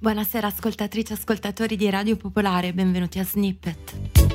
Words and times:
Buonasera 0.00 0.46
ascoltatrici 0.46 1.10
e 1.10 1.16
ascoltatori 1.16 1.74
di 1.74 1.90
Radio 1.90 2.16
Popolare, 2.16 2.72
benvenuti 2.72 3.18
a 3.18 3.24
Snippet. 3.24 4.27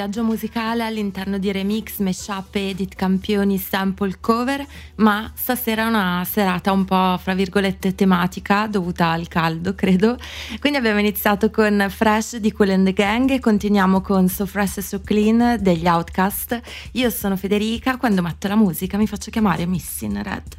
Viaggio 0.00 0.24
musicale 0.24 0.82
all'interno 0.82 1.36
di 1.36 1.52
remix, 1.52 1.98
mashup, 1.98 2.54
edit, 2.54 2.94
campioni, 2.94 3.58
sample, 3.58 4.16
cover, 4.18 4.66
ma 4.94 5.30
stasera 5.34 5.82
è 5.82 5.86
una 5.86 6.26
serata 6.26 6.72
un 6.72 6.86
po' 6.86 7.18
fra 7.18 7.34
virgolette 7.34 7.94
tematica 7.94 8.66
dovuta 8.66 9.10
al 9.10 9.28
caldo, 9.28 9.74
credo. 9.74 10.16
Quindi 10.58 10.78
abbiamo 10.78 11.00
iniziato 11.00 11.50
con 11.50 11.86
Fresh 11.90 12.36
di 12.36 12.50
Cool 12.50 12.70
and 12.70 12.86
the 12.86 12.94
Gang 12.94 13.28
e 13.28 13.40
continuiamo 13.40 14.00
con 14.00 14.26
So 14.28 14.46
Fresh 14.46 14.78
e 14.78 14.82
So 14.82 15.02
Clean 15.02 15.58
degli 15.60 15.86
Outcast. 15.86 16.58
Io 16.92 17.10
sono 17.10 17.36
Federica, 17.36 17.98
quando 17.98 18.22
metto 18.22 18.48
la 18.48 18.56
musica 18.56 18.96
mi 18.96 19.06
faccio 19.06 19.30
chiamare 19.30 19.66
Miss 19.66 20.00
in 20.00 20.22
Red. 20.22 20.56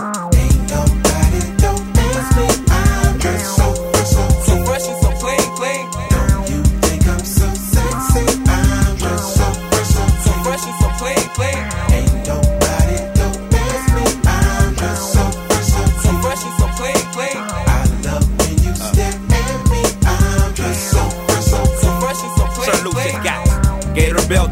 Ain't 0.00 0.70
nobody 0.70 1.09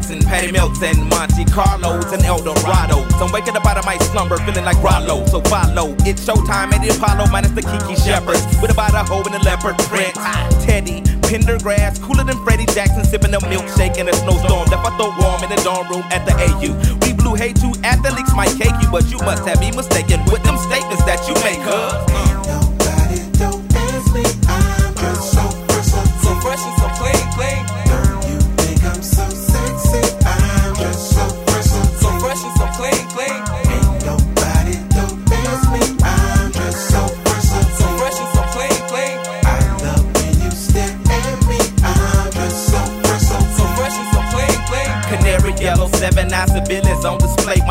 and 0.09 0.25
Patty 0.25 0.51
Melton, 0.51 1.07
Monte 1.09 1.45
Carlos 1.45 2.11
and 2.11 2.23
El 2.23 2.41
Dorado. 2.41 3.07
So 3.17 3.25
I'm 3.25 3.31
waking 3.31 3.55
up 3.55 3.65
out 3.65 3.77
of 3.77 3.85
my 3.85 3.97
slumber 3.97 4.37
feeling 4.39 4.65
like 4.65 4.81
Rollo. 4.83 5.25
So 5.27 5.41
follow, 5.41 5.95
it's 5.99 6.25
showtime 6.25 6.73
at 6.73 6.81
the 6.81 6.95
Apollo 6.95 7.31
minus 7.31 7.51
the 7.51 7.61
Kiki 7.61 7.95
Shepards. 7.95 8.43
With 8.61 8.71
about 8.71 8.93
a 8.93 9.03
hoe 9.03 9.21
in 9.23 9.33
a 9.33 9.39
leopard 9.39 9.77
print. 9.87 10.13
Teddy, 10.65 11.01
Pendergrass, 11.29 12.01
cooler 12.01 12.23
than 12.23 12.37
Freddie 12.43 12.65
Jackson, 12.65 13.03
sipping 13.03 13.33
a 13.33 13.39
milkshake 13.39 13.97
in 13.97 14.09
a 14.09 14.13
snowstorm. 14.13 14.67
Left 14.69 14.85
I 14.85 14.97
throw 14.97 15.13
warm 15.19 15.43
in 15.43 15.49
the 15.49 15.61
dorm 15.63 15.87
room 15.89 16.03
at 16.11 16.25
the 16.25 16.33
AU. 16.35 16.73
We 17.05 17.13
blew 17.13 17.35
hay 17.35 17.53
to 17.53 17.73
athletes 17.83 18.35
might 18.35 18.55
cake 18.57 18.75
you, 18.81 18.89
but 18.91 19.09
you 19.11 19.19
must 19.19 19.47
have 19.47 19.59
me 19.59 19.71
mistaken 19.71 20.23
with 20.25 20.43
them 20.43 20.57
statements 20.57 21.03
that 21.05 21.23
you 21.27 21.35
make, 21.45 21.59
huh? 21.61 22.38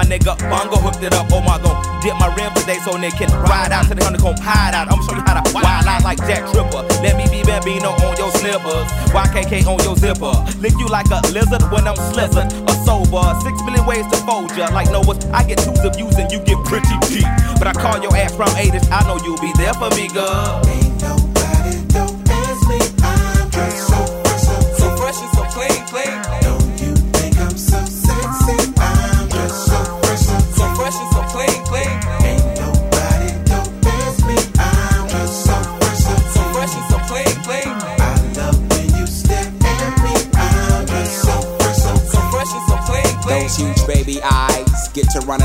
Nigga 0.09 0.35
Bongo 0.51 0.77
hooked 0.81 1.05
it 1.05 1.15
up. 1.15 1.29
Oh 1.31 1.41
my 1.41 1.61
god, 1.61 1.77
dip 2.03 2.17
my 2.19 2.33
rim 2.35 2.53
today 2.57 2.81
so 2.81 2.97
they 2.97 3.13
can 3.13 3.31
ride 3.45 3.71
out 3.71 3.87
to 3.89 3.95
the 3.95 4.03
honeycomb 4.03 4.37
hide 4.41 4.75
out. 4.75 4.89
I'ma 4.91 5.05
show 5.05 5.15
you 5.15 5.23
how 5.23 5.41
to 5.41 5.45
wild 5.53 5.87
out 5.87 6.03
like 6.03 6.19
Jack 6.25 6.49
Tripper. 6.51 6.83
Let 7.05 7.17
me 7.17 7.29
be 7.29 7.45
Bambino 7.45 7.93
on 7.93 8.17
your 8.17 8.33
slippers. 8.33 8.89
YKK 9.13 9.69
on 9.69 9.79
your 9.85 9.97
zipper. 9.97 10.35
Lick 10.59 10.75
you 10.81 10.89
like 10.89 11.07
a 11.13 11.21
lizard 11.31 11.63
when 11.71 11.87
I'm 11.87 11.97
slizzard 12.11 12.49
or 12.67 12.77
sober. 12.83 13.23
Six 13.45 13.55
million 13.63 13.85
ways 13.87 14.07
to 14.11 14.19
fold 14.25 14.51
ya. 14.57 14.73
Like 14.73 14.91
Noah's, 14.91 15.25
I 15.31 15.45
get 15.45 15.59
twos 15.61 15.85
of 15.85 15.95
views 15.95 16.17
and 16.17 16.33
you 16.33 16.41
get 16.41 16.59
pretty 16.65 16.97
deep. 17.07 17.29
But 17.61 17.69
I 17.69 17.73
call 17.77 18.01
your 18.01 18.17
ass 18.17 18.35
from 18.35 18.49
80s. 18.49 18.89
I 18.91 19.05
know 19.07 19.21
you'll 19.25 19.41
be 19.41 19.53
there 19.61 19.75
for 19.75 19.91
me, 19.95 20.09
girl. 20.09 20.88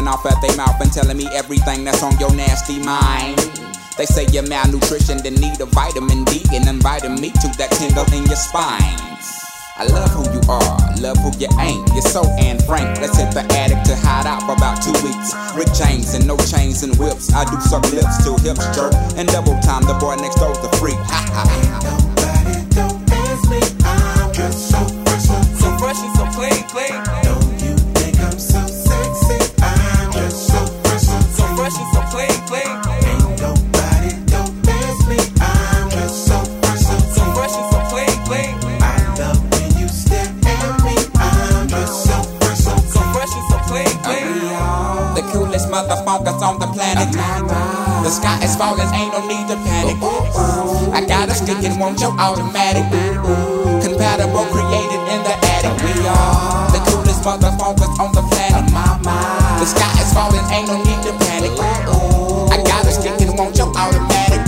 Running 0.04 0.14
off 0.14 0.26
at 0.26 0.42
their 0.42 0.56
mouth 0.58 0.80
and 0.82 0.92
telling 0.92 1.18
me 1.18 1.28
everything 1.34 1.84
that's 1.84 2.04
on 2.04 2.18
your 2.20 2.34
nasty 2.36 2.80
mind. 2.80 3.38
They 3.98 4.06
say 4.06 4.26
you're 4.32 4.48
malnutrition, 4.48 5.22
then 5.22 5.36
need 5.36 5.60
a 5.62 5.66
vitamin 5.66 6.24
D, 6.26 6.42
and 6.54 6.68
inviting 6.68 7.16
me 7.16 7.30
to 7.30 7.48
that 7.58 7.72
tingle 7.78 8.06
in 8.14 8.26
your 8.26 8.36
spine. 8.36 9.00
I 9.76 9.86
love 9.90 10.10
who 10.12 10.24
you 10.34 10.42
are, 10.50 10.78
love 11.00 11.18
who 11.18 11.32
you 11.40 11.48
ain't. 11.60 11.88
You're 11.94 12.02
so 12.02 12.24
Anne 12.38 12.60
Frank. 12.60 13.00
Let's 13.02 13.18
hit 13.18 13.34
the 13.34 13.46
attic 13.58 13.84
to 13.86 13.96
hide 13.96 14.28
out 14.28 14.42
for 14.44 14.54
about 14.54 14.82
two 14.84 14.94
weeks. 15.06 15.34
Rick 15.56 15.74
James 15.74 16.14
and 16.14 16.28
no 16.28 16.38
chains 16.38 16.84
and 16.84 16.96
whips. 16.98 17.34
I 17.34 17.46
do 17.46 17.60
suck 17.62 17.84
lips 17.92 18.24
till 18.24 18.38
hips 18.38 18.66
jerk. 18.76 18.94
And 19.18 19.28
double 19.30 19.60
time, 19.62 19.84
the 19.84 19.98
boy 20.00 20.16
next 20.16 20.36
door's 20.36 20.60
the 20.60 20.70
freak. 20.78 20.96
Ha 20.96 21.22
ha 21.34 22.03
The 46.94 48.10
sky 48.10 48.38
is 48.44 48.56
falling, 48.56 48.86
ain't 48.94 49.14
no 49.14 49.26
need 49.26 49.48
to 49.50 49.56
panic. 49.66 49.98
I 50.94 51.04
got 51.08 51.28
a 51.30 51.34
stick 51.34 51.58
and 51.66 51.80
want 51.80 52.00
your 52.00 52.14
automatic. 52.20 52.86
Compatible, 53.82 54.46
created 54.54 55.02
in 55.10 55.24
the 55.26 55.34
attic. 55.42 55.74
We 55.82 56.06
are 56.06 56.70
the 56.70 56.80
coolest 56.86 57.24
motherfuckers 57.26 57.98
on 57.98 58.14
the 58.14 58.22
planet. 58.30 58.70
The 58.70 59.66
sky 59.66 59.90
is 60.02 60.14
falling, 60.14 60.46
ain't 60.54 60.68
no 60.68 60.78
need 60.86 61.02
to 61.10 61.14
panic. 61.18 61.58
I 62.54 62.62
got 62.62 62.86
a 62.86 62.92
stick 62.92 63.20
and 63.22 63.38
want 63.40 63.58
your 63.58 63.74
automatic. 63.76 64.43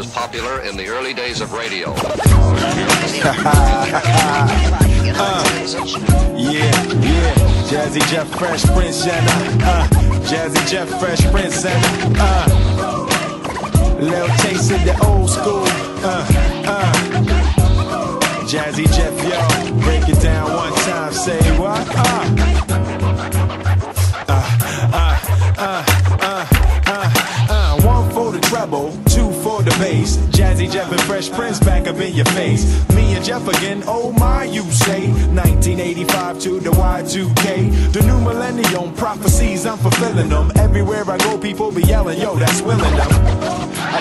Was 0.00 0.08
popular 0.14 0.62
in 0.62 0.78
the 0.78 0.88
early 0.88 1.12
days 1.12 1.42
of 1.42 1.52
radio. 1.52 1.92
Yeah, 6.40 6.72
yeah. 7.00 7.34
Jazzy 7.68 8.00
Jeff 8.10 8.26
Fresh 8.38 8.64
Prince 8.72 9.06
and 9.06 9.26
uh, 9.62 9.86
Jazzy 10.24 10.66
Jeff 10.70 10.88
Fresh 10.98 11.30
Prince 11.30 11.66
and 11.66 12.16
uh, 12.18 12.46
little 14.00 14.28
taste 14.38 14.72
of 14.72 14.82
the 14.84 14.96
old 15.06 15.28
school. 15.28 15.64
Uh, 16.02 16.24
uh. 16.66 16.92
Jazzy 18.46 18.86
Jeff, 18.96 19.22
yo, 19.22 19.38
break 19.82 20.08
it 20.08 20.18
down 20.22 20.50
one 20.50 20.72
time. 20.72 21.12
Say 21.12 21.38
what? 21.58 21.86
Uh. 21.94 22.24
Uh, 25.58 25.80
one 27.82 28.10
for 28.10 28.32
the 28.32 28.40
treble, 28.40 28.90
two 28.90 28.94
for 28.94 28.98
the 28.98 29.09
bass. 29.80 30.16
Jazzy 30.36 30.70
Jeff 30.70 30.92
and 30.92 31.00
Fresh 31.02 31.30
Prince 31.30 31.58
back 31.58 31.88
up 31.88 31.96
in 31.96 32.14
your 32.14 32.26
face. 32.26 32.64
Me 32.90 33.14
and 33.14 33.24
Jeff 33.24 33.48
again, 33.48 33.82
oh 33.86 34.12
my, 34.12 34.44
you 34.44 34.62
say. 34.70 35.08
1985 35.08 36.38
to 36.40 36.60
the 36.60 36.70
Y2K. 36.70 37.92
The 37.92 38.02
new 38.02 38.20
millennium 38.20 38.94
prophecies, 38.94 39.66
I'm 39.66 39.78
fulfilling 39.78 40.28
them. 40.28 40.52
Everywhere 40.56 41.08
I 41.10 41.16
go, 41.18 41.38
people 41.38 41.72
be 41.72 41.82
yelling, 41.82 42.20
yo, 42.20 42.36
that's 42.36 42.60
willing 42.60 42.96
them. 42.96 43.39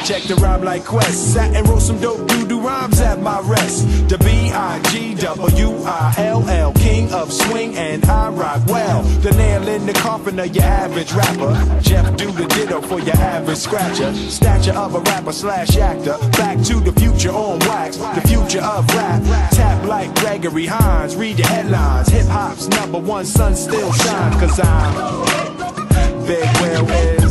Check 0.06 0.24
the 0.24 0.36
rhyme 0.36 0.64
like 0.64 0.86
Quest. 0.86 1.34
Sat 1.34 1.56
and 1.56 1.68
wrote 1.68 1.82
some 1.82 2.00
dope 2.00 2.28
doo 2.28 2.48
doo 2.48 2.60
rhymes 2.60 3.00
at 3.00 3.22
my 3.22 3.40
rest. 3.42 4.10
The 4.10 4.18
B 4.18 4.52
I 4.52 4.82
G 4.90 5.14
W 5.16 5.84
I 5.86 6.14
L 6.18 6.48
L, 6.50 6.74
king 6.74 7.12
of 7.14 7.32
swing, 7.32 7.76
and 7.78 8.04
I 8.06 8.30
rock 8.30 8.66
well. 8.68 9.04
The 9.22 9.32
nail 9.32 9.68
in 9.68 9.86
the 9.86 9.94
coffin 9.94 10.40
of 10.40 10.56
your 10.56 10.66
average 10.66 11.12
rapper. 11.14 11.54
Jeff 11.82 12.16
do 12.18 12.32
the 12.32 12.48
ditto 12.48 12.82
for 12.82 13.00
your 13.00 13.16
average 13.18 13.58
scratcher. 13.58 14.14
Stature 14.14 14.74
of 14.74 14.96
a 14.96 15.00
rapper 15.02 15.32
slash 15.32 15.78
actor. 15.78 16.18
Back 16.32 16.58
to 16.66 16.80
the 16.80 16.92
future 16.94 17.32
on 17.32 17.60
wax. 17.60 17.98
The 17.98 18.24
future 18.28 18.64
of 18.64 18.88
rap. 18.96 19.22
Tap 19.52 19.86
like 19.86 20.14
Gregory 20.16 20.66
Hines. 20.66 21.16
Read 21.16 21.38
the 21.38 21.46
headlines. 21.46 22.10
Hip 22.10 22.26
hop's 22.26 22.68
number 22.68 23.00
one 23.00 23.26
sun 23.26 23.56
still 23.56 23.92
shines. 23.94 24.36
Cause 24.38 24.60
I'm 24.60 26.26
Big 26.26 26.50
Will. 26.62 27.29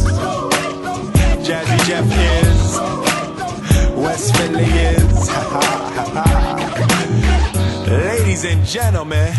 Jazzy 1.49 1.81
Jeff 1.87 2.05
is. 2.45 2.76
West 3.97 4.37
Philly 4.37 4.64
is. 4.64 5.31
Ladies 7.88 8.45
and 8.45 8.62
gentlemen, 8.67 9.33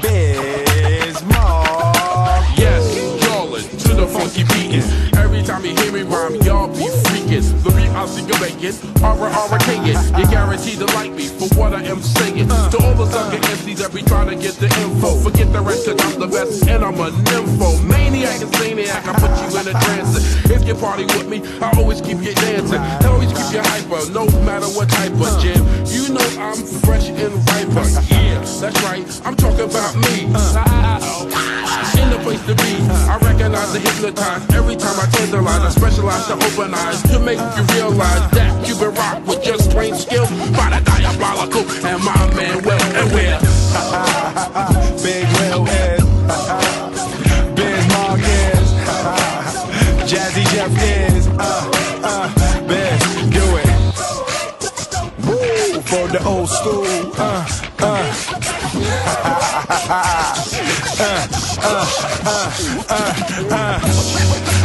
Biz 0.00 1.24
Mark. 1.24 2.46
Yes, 2.56 2.94
y'allin' 3.24 3.64
to 3.64 3.88
the 3.88 4.06
funky 4.06 4.44
beatin'. 4.44 4.84
Every 5.18 5.42
time 5.42 5.64
you 5.64 5.74
hear 5.74 5.90
me 5.90 6.02
rhyme, 6.02 6.36
y'all 6.42 6.68
be 6.68 6.86
freakin'. 7.02 7.81
The 8.02 8.08
beat 8.08 8.10
I 8.10 8.10
sing 8.10 8.30
a 8.30 8.38
bacon, 8.40 9.04
aura 9.04 9.30
aura 9.30 9.58
kingin'. 9.60 9.94
You 10.18 10.26
guaranteed 10.26 10.78
to 10.78 10.86
like 10.86 11.12
me 11.12 11.28
for 11.28 11.46
what 11.54 11.72
I 11.72 11.82
am 11.84 12.02
saying. 12.02 12.50
Uh. 12.50 12.70
To 12.70 12.78
all 12.82 12.94
the 12.94 13.06
sucker 13.06 13.36
MCs 13.36 13.78
that 13.78 13.94
be 13.94 14.02
trying 14.02 14.28
to 14.28 14.34
get 14.34 14.54
the 14.54 14.66
info. 14.82 15.14
Forget 15.22 15.52
the 15.52 15.60
rest, 15.60 15.86
cause 15.86 16.00
I'm 16.00 16.18
the 16.18 16.26
best 16.26 16.66
and 16.66 16.84
I'm 16.84 16.98
a 16.98 17.10
nympho. 17.10 17.84
Maniac 17.86 18.42
and 18.42 18.50
saniac, 18.54 19.06
I 19.06 19.12
put 19.14 19.30
you 19.38 19.60
in 19.60 19.68
a 19.68 19.78
trance. 19.84 20.50
If 20.50 20.66
you 20.66 20.74
party 20.74 21.04
with 21.04 21.28
me, 21.28 21.42
I 21.60 21.70
always 21.78 22.00
keep 22.00 22.18
you 22.18 22.34
dancing. 22.34 22.80
I 22.80 23.06
always 23.06 23.30
keep 23.30 23.52
you 23.54 23.62
hyper, 23.62 24.10
no 24.10 24.26
matter 24.42 24.66
what 24.66 24.88
type 24.88 25.12
of 25.12 25.38
jam. 25.40 25.62
You 25.86 26.12
know 26.12 26.26
I'm 26.42 26.58
fresh 26.82 27.08
and 27.08 27.34
riper. 27.54 27.86
Yeah, 28.10 28.42
that's 28.58 28.82
right, 28.82 29.06
I'm 29.24 29.36
talking 29.36 29.70
about 29.70 29.94
me. 29.94 30.26
Uh. 30.34 32.01
The 32.12 32.18
place 32.18 32.44
to 32.44 32.54
be, 32.54 32.76
I 33.08 33.16
recognize 33.22 33.72
the 33.72 33.80
hypnotize 33.80 34.44
every 34.52 34.76
time 34.76 35.00
I 35.00 35.06
tantalize. 35.16 35.62
I 35.64 35.70
specialize 35.70 36.26
to 36.26 36.34
open 36.34 36.74
eyes 36.74 37.00
to 37.04 37.18
make 37.18 37.38
you 37.38 37.62
realize 37.72 38.30
that 38.32 38.52
been 38.82 38.94
rock 38.94 39.26
with 39.26 39.42
just 39.42 39.70
plain 39.70 39.94
skill 39.94 40.26
by 40.52 40.68
the 40.76 40.80
diabolical 40.84 41.62
and 41.86 42.04
my 42.04 42.34
man 42.36 42.62
Will 42.64 42.82
and 43.00 43.12
Will. 43.16 43.40
Big 45.02 45.24
Will 45.38 45.64
is. 45.64 46.04
Biz 47.56 47.88
Mark 47.96 48.20
is. 48.20 48.68
Jazzy 50.12 50.44
Jeff 50.52 50.72
is. 51.16 51.26
Uh, 51.28 51.70
uh, 52.04 52.28
Biz, 52.68 53.00
do 53.32 53.44
it. 53.56 53.72
Woo, 55.24 55.80
for 55.80 56.08
the 56.08 56.20
old 56.26 56.50
school. 56.50 56.84
Uh, 57.16 57.46
uh. 57.78 58.51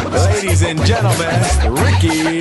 Ladies 0.09 0.63
and 0.63 0.79
gentlemen, 0.85 1.41
Ricky. 1.73 2.39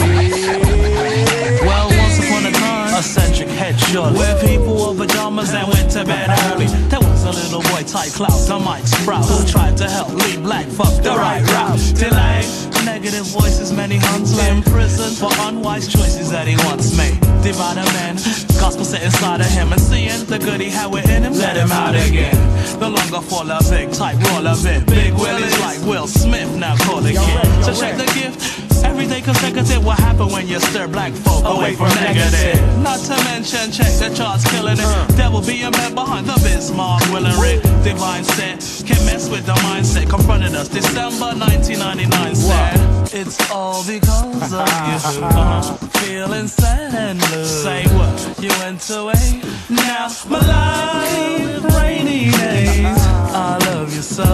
Well, 1.67 1.89
once 1.89 2.19
upon 2.21 2.47
a 2.47 2.56
eccentric 2.99 3.49
headshot. 3.49 4.17
Where 4.17 4.37
people 4.41 4.75
wore 4.75 4.95
pajamas 4.95 5.53
and 5.53 5.69
went 5.69 5.91
to 5.93 6.05
bed 6.05 6.31
early. 6.49 6.67
There 6.89 7.01
was 7.01 7.25
a 7.25 7.33
little 7.33 7.63
boy 7.73 7.83
type 7.85 8.13
clout, 8.13 8.39
the 8.49 8.59
Mike 8.59 8.87
Sprout, 8.87 9.25
who 9.25 9.47
tried 9.47 9.77
to 9.79 9.89
help 9.89 10.13
lead 10.15 10.43
black 10.43 10.67
fuck 10.67 10.95
the 11.03 11.11
right 11.11 11.45
route. 11.53 11.81
Delay, 11.95 12.43
negative 12.85 13.27
voices, 13.27 13.73
many 13.73 13.97
huns 13.97 14.39
in 14.39 14.63
prison 14.63 15.13
for 15.15 15.31
unwise 15.47 15.87
choices 15.89 16.31
that 16.31 16.49
he 16.49 16.57
once 16.65 16.97
made. 16.97 17.21
Divide 17.43 17.79
a 17.79 17.85
man, 17.93 18.17
gospel 18.59 18.85
set 18.85 19.03
inside 19.03 19.41
of 19.41 19.47
him, 19.49 19.73
and 19.73 19.81
seeing 19.81 20.25
the 20.27 20.39
good 20.39 20.61
he 20.61 20.71
had 20.71 20.91
within 20.91 21.23
him, 21.23 21.35
let 21.35 21.57
him 21.57 21.71
out 21.71 21.95
again. 21.95 22.37
The 22.81 22.89
longer 22.89 23.21
fall 23.21 23.51
a 23.51 23.61
big 23.71 23.93
type 23.93 24.19
roll 24.31 24.47
of 24.47 24.65
it. 24.67 24.87
Big 24.87 25.13
Willie's 25.15 25.59
like 25.61 25.81
Will 25.87 26.07
Smith, 26.07 26.55
now 26.57 26.77
call 26.77 27.03
kid. 27.03 27.17
So 27.65 27.73
check 27.75 27.97
the 27.97 28.07
gift. 28.15 28.76
Every 28.97 29.09
day 29.09 29.21
consecutive, 29.21 29.85
what 29.85 29.99
happen 29.99 30.29
when 30.29 30.49
you 30.49 30.59
stir 30.59 30.89
black 30.89 31.13
folk 31.13 31.45
away 31.45 31.75
from 31.75 31.89
negative? 31.97 32.59
Not 32.79 32.99
to 33.01 33.15
mention, 33.25 33.71
check 33.71 33.93
the 34.01 34.09
charts, 34.17 34.51
killing 34.51 34.79
it. 34.81 35.17
Devil 35.19 35.43
be 35.43 35.61
a 35.65 35.71
man 35.71 35.95
behind 35.95 36.25
the 36.25 36.33
Bismarck, 36.43 37.03
Will 37.13 37.27
and 37.27 37.37
Rick. 37.37 37.61
Divine 37.85 38.25
set, 38.25 38.65
can 38.87 38.97
mess 39.05 39.29
with 39.29 39.45
the 39.45 39.53
mindset. 39.69 40.09
Confronted 40.09 40.55
us 40.55 40.69
December 40.69 41.37
1999 41.37 42.35
said, 42.35 43.13
It's 43.13 43.51
all 43.51 43.85
because 43.85 44.55
of 44.55 44.67
you. 44.67 44.97
Uh-huh. 45.27 45.77
Feeling 46.01 46.49
sad 46.49 46.95
and 46.95 47.19
blue. 47.19 47.45
Say 47.45 47.85
what? 47.99 48.43
You 48.43 48.49
went 48.61 48.89
away. 48.89 49.43
Now 49.69 50.09
my 50.31 50.41
life, 50.41 51.77
rainy 51.77 52.31
days. 52.31 52.87
I 53.37 53.59
love 53.69 53.95
you 53.95 54.01
so. 54.01 54.25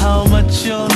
How 0.00 0.24
much 0.24 0.66
you'll 0.66 0.88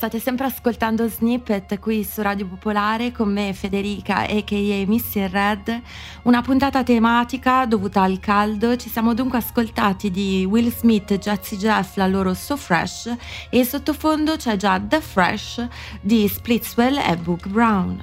State 0.00 0.18
sempre 0.18 0.46
ascoltando 0.46 1.06
Snippet 1.06 1.78
qui 1.78 2.04
su 2.04 2.22
Radio 2.22 2.46
Popolare 2.46 3.12
con 3.12 3.30
me 3.30 3.52
Federica 3.52 4.20
a.k.a. 4.20 4.86
Missy 4.86 5.28
Red, 5.28 5.78
una 6.22 6.40
puntata 6.40 6.82
tematica 6.82 7.66
dovuta 7.66 8.00
al 8.00 8.18
caldo. 8.18 8.76
Ci 8.76 8.88
siamo 8.88 9.12
dunque 9.12 9.36
ascoltati 9.36 10.10
di 10.10 10.46
Will 10.48 10.74
Smith 10.74 11.10
e 11.10 11.18
Jazzy 11.18 11.58
Jeff 11.58 11.96
la 11.96 12.06
loro 12.06 12.32
So 12.32 12.56
Fresh 12.56 13.14
e 13.50 13.62
sottofondo 13.62 14.36
c'è 14.36 14.56
già 14.56 14.80
The 14.80 15.02
Fresh 15.02 15.68
di 16.00 16.26
Splitswell 16.26 16.96
e 16.96 17.16
Book 17.18 17.46
Brown. 17.48 18.02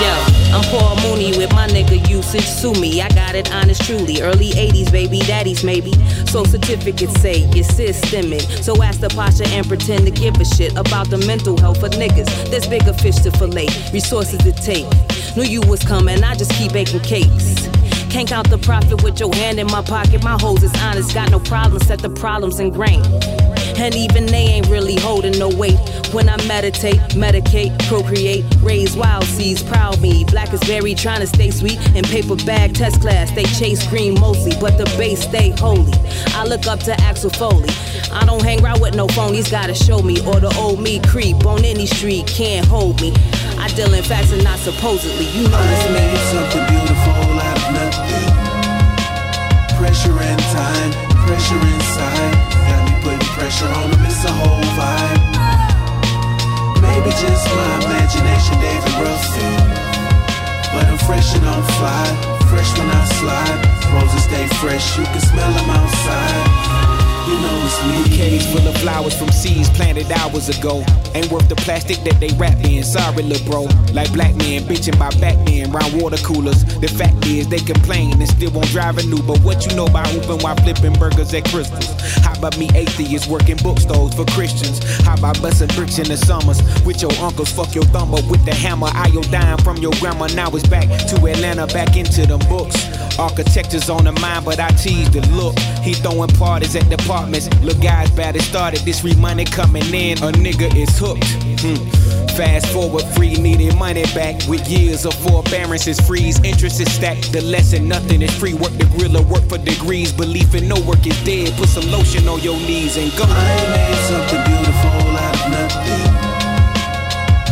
Yo, 0.00 0.41
I'm 0.54 0.62
Paul 0.64 0.96
Mooney 0.96 1.34
with 1.38 1.50
my 1.52 1.66
nigga 1.66 2.06
usage. 2.10 2.44
Sue 2.44 2.74
me, 2.74 3.00
I 3.00 3.08
got 3.08 3.34
it 3.34 3.50
honest 3.54 3.82
truly. 3.84 4.20
Early 4.20 4.50
80s, 4.50 4.92
baby, 4.92 5.20
daddies 5.20 5.64
maybe. 5.64 5.92
So 6.26 6.44
certificates 6.44 7.18
say 7.22 7.48
you're 7.54 7.64
systemic. 7.64 8.42
So 8.62 8.82
ask 8.82 9.00
the 9.00 9.08
pasha 9.08 9.46
and 9.48 9.66
pretend 9.66 10.04
to 10.04 10.10
give 10.10 10.38
a 10.38 10.44
shit 10.44 10.76
about 10.76 11.08
the 11.08 11.16
mental 11.26 11.58
health 11.58 11.82
of 11.82 11.92
niggas. 11.92 12.50
There's 12.50 12.66
bigger 12.66 12.92
fish 12.92 13.16
to 13.20 13.30
fillet, 13.30 13.68
resources 13.94 14.40
to 14.40 14.52
take. 14.52 14.86
Knew 15.36 15.44
you 15.44 15.62
was 15.62 15.82
coming, 15.82 16.22
I 16.22 16.34
just 16.34 16.52
keep 16.52 16.74
baking 16.74 17.00
cakes. 17.00 17.68
Can't 18.12 18.28
count 18.28 18.50
the 18.50 18.58
profit 18.58 19.02
with 19.02 19.18
your 19.18 19.34
hand 19.34 19.58
in 19.58 19.66
my 19.68 19.80
pocket. 19.80 20.22
My 20.22 20.36
hoes 20.38 20.62
is 20.62 20.74
honest, 20.82 21.14
got 21.14 21.30
no 21.30 21.40
problems, 21.40 21.86
set 21.86 21.98
the 21.98 22.10
problems 22.10 22.60
in 22.60 22.68
grain. 22.68 23.02
And 23.78 23.94
even 23.94 24.26
they 24.26 24.52
ain't 24.52 24.68
really 24.68 25.00
holding 25.00 25.38
no 25.38 25.48
weight. 25.48 25.78
When 26.12 26.28
I 26.28 26.36
meditate, 26.44 27.00
medicate, 27.16 27.72
procreate, 27.88 28.44
raise 28.60 28.94
wild 28.98 29.24
seeds, 29.24 29.62
proud 29.62 29.98
me. 30.02 30.24
Black 30.24 30.52
is 30.52 30.60
berry 30.60 30.94
trying 30.94 31.20
to 31.20 31.26
stay 31.26 31.50
sweet. 31.50 31.78
In 31.96 32.04
paper 32.04 32.36
bag 32.44 32.74
test 32.74 33.00
class, 33.00 33.30
they 33.30 33.44
chase 33.44 33.86
green 33.86 34.20
mostly, 34.20 34.52
but 34.60 34.76
the 34.76 34.84
base 34.98 35.22
stay 35.22 35.48
holy. 35.56 35.94
I 36.34 36.44
look 36.44 36.66
up 36.66 36.80
to 36.80 36.92
Axel 37.00 37.30
Foley. 37.30 37.70
I 38.12 38.26
don't 38.26 38.42
hang 38.42 38.62
around 38.62 38.82
with 38.82 38.94
no 38.94 39.06
phonies, 39.06 39.50
gotta 39.50 39.74
show 39.74 40.02
me. 40.02 40.20
Or 40.26 40.38
the 40.38 40.54
old 40.58 40.80
me 40.80 41.00
creep 41.00 41.46
on 41.46 41.64
any 41.64 41.86
street, 41.86 42.26
can't 42.26 42.66
hold 42.66 43.00
me. 43.00 43.14
I 43.56 43.68
deal 43.68 43.94
in 43.94 44.04
facts 44.04 44.32
and 44.32 44.44
not 44.44 44.58
supposedly. 44.58 45.24
You 45.28 45.48
know 45.48 45.62
this 45.62 45.90
made 45.90 46.18
something 46.28 46.76
beautiful 46.76 47.21
Pressure 49.78 50.18
and 50.18 50.42
time, 50.54 50.90
pressure 51.26 51.62
inside. 51.74 52.32
Got 52.68 52.80
me 52.86 52.94
putting 53.02 53.28
pressure 53.36 53.66
on 53.66 53.92
it's 54.06 54.24
a 54.24 54.32
whole 54.32 54.66
vibe. 54.78 55.22
Maybe 56.80 57.10
just 57.10 57.46
my 57.50 57.72
imagination, 57.84 58.60
David. 58.60 58.82
But 60.72 60.86
I'm 60.86 60.98
fresh 60.98 61.34
and 61.34 61.44
on 61.44 61.62
fly, 61.76 62.06
fresh 62.48 62.70
when 62.78 62.88
I 62.88 63.04
slide. 63.20 63.58
Roses 63.92 64.24
stay 64.24 64.46
fresh, 64.56 64.96
you 64.96 65.04
can 65.04 65.20
smell 65.20 65.52
them 65.52 65.68
outside. 65.68 67.01
You 67.26 67.38
know 67.40 67.62
me. 67.88 68.02
Bouquets 68.02 68.46
full 68.46 68.66
of 68.66 68.76
flowers 68.78 69.16
from 69.16 69.30
seeds 69.30 69.70
planted 69.70 70.10
hours 70.10 70.48
ago. 70.48 70.84
Ain't 71.14 71.30
worth 71.30 71.48
the 71.48 71.56
plastic 71.56 71.98
that 72.04 72.18
they 72.20 72.28
wrap 72.36 72.58
in. 72.64 72.82
Sorry, 72.82 73.22
lil' 73.22 73.42
bro. 73.44 73.62
Like 73.92 74.12
black 74.12 74.34
men 74.36 74.62
bitching 74.62 74.98
by 74.98 75.10
back 75.20 75.38
men 75.46 75.70
round 75.70 76.00
water 76.00 76.16
coolers. 76.18 76.64
The 76.80 76.88
fact 76.88 77.24
is 77.26 77.48
they 77.48 77.60
complain 77.60 78.20
and 78.20 78.28
still 78.28 78.50
won't 78.50 78.68
drive 78.68 78.98
a 78.98 79.02
new. 79.04 79.22
But 79.22 79.40
what 79.40 79.66
you 79.66 79.76
know 79.76 79.86
about 79.86 80.08
hooping 80.08 80.42
while 80.42 80.56
flipping 80.56 80.94
burgers 80.94 81.32
at 81.34 81.44
Crystals? 81.44 81.86
How 82.24 82.34
about 82.38 82.58
me 82.58 82.68
atheists 82.74 83.28
working 83.28 83.56
bookstores 83.58 84.14
for 84.14 84.24
Christians? 84.26 84.82
How 85.02 85.14
about 85.14 85.40
busting 85.40 85.68
bricks 85.76 85.98
in 85.98 86.08
the 86.08 86.16
summers 86.16 86.58
with 86.84 87.02
your 87.02 87.12
uncles? 87.22 87.52
Fuck 87.52 87.74
your 87.74 87.84
thumb 87.84 88.14
up 88.14 88.24
with 88.30 88.44
the 88.44 88.54
hammer. 88.54 88.88
Iodine 88.94 89.58
from 89.58 89.76
your 89.78 89.92
grandma. 90.00 90.26
Now 90.34 90.50
it's 90.50 90.66
back 90.66 90.88
to 90.88 91.16
Atlanta, 91.26 91.66
back 91.68 91.96
into 91.96 92.26
them 92.26 92.40
books. 92.48 92.76
Architecture's 93.18 93.90
on 93.90 94.04
the 94.04 94.12
mind, 94.12 94.44
but 94.44 94.58
I 94.58 94.68
tease 94.70 95.10
the 95.10 95.20
look. 95.32 95.58
He 95.82 95.94
throwing 95.94 96.30
parties 96.30 96.74
at 96.76 96.88
departments. 97.12 97.48
Look, 97.60 97.80
guys, 97.80 98.10
bad 98.10 98.36
it 98.36 98.42
started. 98.42 98.80
This 98.80 99.00
free 99.00 99.14
money 99.16 99.44
coming 99.44 99.84
in. 99.92 100.16
A 100.18 100.32
nigga 100.32 100.74
is 100.74 100.98
hooked. 100.98 101.28
Hmm. 101.60 101.76
Fast 102.36 102.66
forward, 102.72 103.04
free 103.14 103.34
needing 103.34 103.76
money 103.76 104.04
back. 104.14 104.40
With 104.48 104.66
years 104.66 105.04
of 105.04 105.12
forbearances, 105.14 106.00
freeze, 106.00 106.42
interest 106.42 106.80
is 106.80 106.90
stacked. 106.90 107.32
The 107.32 107.42
lesson, 107.42 107.86
nothing 107.86 108.22
is 108.22 108.34
free. 108.38 108.54
Work 108.54 108.72
the 108.78 108.86
grill 108.96 109.16
or 109.18 109.24
work 109.24 109.46
for 109.48 109.58
degrees. 109.58 110.10
Belief 110.12 110.54
in 110.54 110.68
no 110.68 110.80
work 110.88 111.06
is 111.06 111.18
dead. 111.24 111.52
Put 111.58 111.68
some 111.68 111.90
lotion 111.90 112.26
on 112.28 112.40
your 112.40 112.56
knees 112.56 112.96
and 112.96 113.12
go. 113.18 113.24
I 113.28 113.56
made 113.76 114.00
something 114.08 114.42
beautiful 114.48 115.04
out 115.24 115.36
of 115.36 115.50
nothing. 115.52 116.12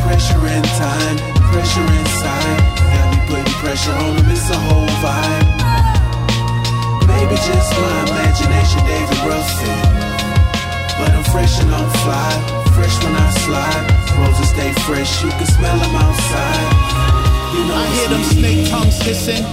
Pressure 0.01 0.47
and 0.57 0.65
time, 0.81 1.17
pressure 1.53 1.89
inside. 2.01 2.59
Got 2.95 3.07
me 3.13 3.19
putting 3.29 3.55
pressure 3.61 3.93
on 3.93 4.17
them, 4.17 4.31
it's 4.31 4.49
a 4.49 4.57
whole 4.57 4.89
vibe. 5.05 5.60
Maybe 7.11 7.37
just 7.37 7.71
my 7.75 7.97
imagination, 8.09 8.81
David 8.87 9.21
Ruffin. 9.27 9.79
But 10.99 11.11
I'm 11.17 11.25
fresh 11.33 11.61
and 11.61 11.73
on 11.73 11.89
fly, 12.05 12.33
fresh 12.77 12.97
when 13.03 13.15
I 13.17 13.31
slide. 13.45 13.85
Roses 14.21 14.51
stay 14.51 14.73
fresh, 14.85 15.23
you 15.25 15.31
can 15.31 15.47
smell 15.47 15.79
them 15.79 15.95
outside. 15.97 16.67
You 17.55 17.65
know 17.67 17.75
I 17.75 17.87
hear 17.95 18.09
them 18.09 18.25
snake 18.25 18.71
tongues 18.71 19.01
hissing. 19.03 19.45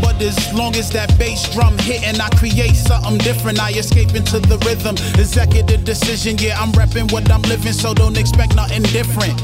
But 0.00 0.20
as 0.20 0.36
long 0.52 0.74
as 0.76 0.90
that 0.90 1.16
bass 1.18 1.48
drum 1.52 1.78
hitting, 1.78 2.20
I 2.20 2.28
create 2.30 2.76
something 2.76 3.18
different. 3.18 3.60
I 3.60 3.70
escape 3.70 4.14
into 4.14 4.38
the 4.40 4.58
rhythm. 4.66 4.96
Executive 5.20 5.84
decision, 5.84 6.38
yeah, 6.38 6.60
I'm 6.60 6.72
repping 6.72 7.12
what 7.12 7.30
I'm 7.30 7.42
living, 7.42 7.72
so 7.72 7.94
don't 7.94 8.18
expect 8.18 8.54
nothing 8.56 8.82
different. 8.82 9.34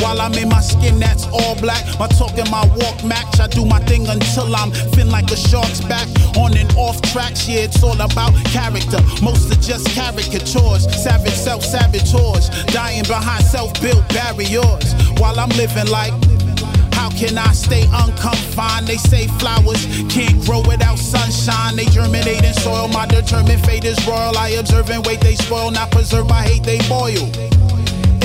While 0.00 0.20
I'm 0.20 0.34
in 0.34 0.48
my 0.48 0.60
skin 0.60 0.98
that's 0.98 1.26
all 1.26 1.54
black, 1.60 1.84
my 1.98 2.06
talk 2.08 2.36
and 2.38 2.50
my 2.50 2.64
walk 2.76 3.02
match. 3.04 3.40
I 3.40 3.46
do 3.46 3.64
my 3.64 3.80
thing 3.80 4.06
until 4.06 4.54
I'm 4.54 4.70
fin 4.94 5.10
like 5.10 5.30
a 5.30 5.36
shark's 5.36 5.80
back. 5.82 6.08
On 6.36 6.56
and 6.56 6.70
off 6.76 7.00
tracks, 7.12 7.48
yeah, 7.48 7.66
it's 7.66 7.82
all 7.82 8.00
about 8.00 8.34
character. 8.46 9.00
Most 9.22 9.50
are 9.52 9.60
just 9.60 9.88
caricatures, 9.94 10.82
savage 11.02 11.32
self 11.34 11.64
saboteurs, 11.64 12.48
dying 12.66 13.04
behind 13.04 13.44
self 13.44 13.72
built 13.80 14.06
barriers. 14.08 14.94
While 15.18 15.38
I'm 15.40 15.50
living 15.50 15.88
like 15.88 16.12
how 16.98 17.10
can 17.10 17.38
I 17.38 17.52
stay 17.52 17.84
unconfined? 17.94 18.88
They 18.88 18.96
say 18.96 19.28
flowers 19.38 19.86
can't 20.10 20.44
grow 20.44 20.62
without 20.66 20.98
sunshine. 20.98 21.76
They 21.76 21.84
germinate 21.86 22.44
in 22.44 22.54
soil. 22.54 22.88
My 22.88 23.06
determined 23.06 23.64
fate 23.64 23.84
is 23.84 23.98
royal. 24.06 24.36
I 24.36 24.50
observe 24.58 24.90
and 24.90 25.06
wait, 25.06 25.20
they 25.20 25.36
spoil. 25.36 25.70
Not 25.70 25.90
preserve, 25.90 26.30
I 26.30 26.42
hate, 26.42 26.64
they 26.64 26.80
boil. 26.88 27.57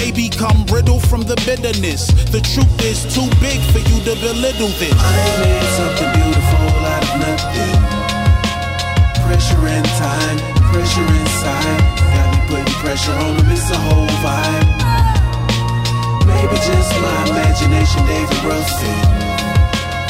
They 0.03 0.11
become 0.11 0.65
brittle 0.67 0.99
from 0.99 1.23
the 1.23 1.39
bitterness. 1.47 2.11
The 2.27 2.43
truth 2.43 2.75
is 2.83 3.07
too 3.15 3.23
big 3.39 3.63
for 3.71 3.79
you 3.79 4.03
to 4.03 4.19
belittle 4.19 4.67
this. 4.75 4.91
I 4.99 5.15
made 5.39 5.69
something 5.79 6.11
beautiful 6.19 6.67
out 6.91 7.03
of 7.07 7.15
nothing. 7.23 7.79
Pressure 9.23 9.63
and 9.63 9.87
time, 9.95 10.37
pressure 10.75 11.07
inside. 11.07 11.79
Got 12.11 12.27
me 12.35 12.39
putting 12.51 12.75
pressure 12.83 13.15
on 13.15 13.31
them, 13.39 13.47
it's 13.47 13.71
a 13.71 13.79
whole 13.79 14.11
vibe. 14.19 14.67
Maybe 16.27 16.59
just 16.67 16.91
my 16.99 17.19
imagination, 17.31 18.03
David 18.03 18.43
Ruffin. 18.43 19.07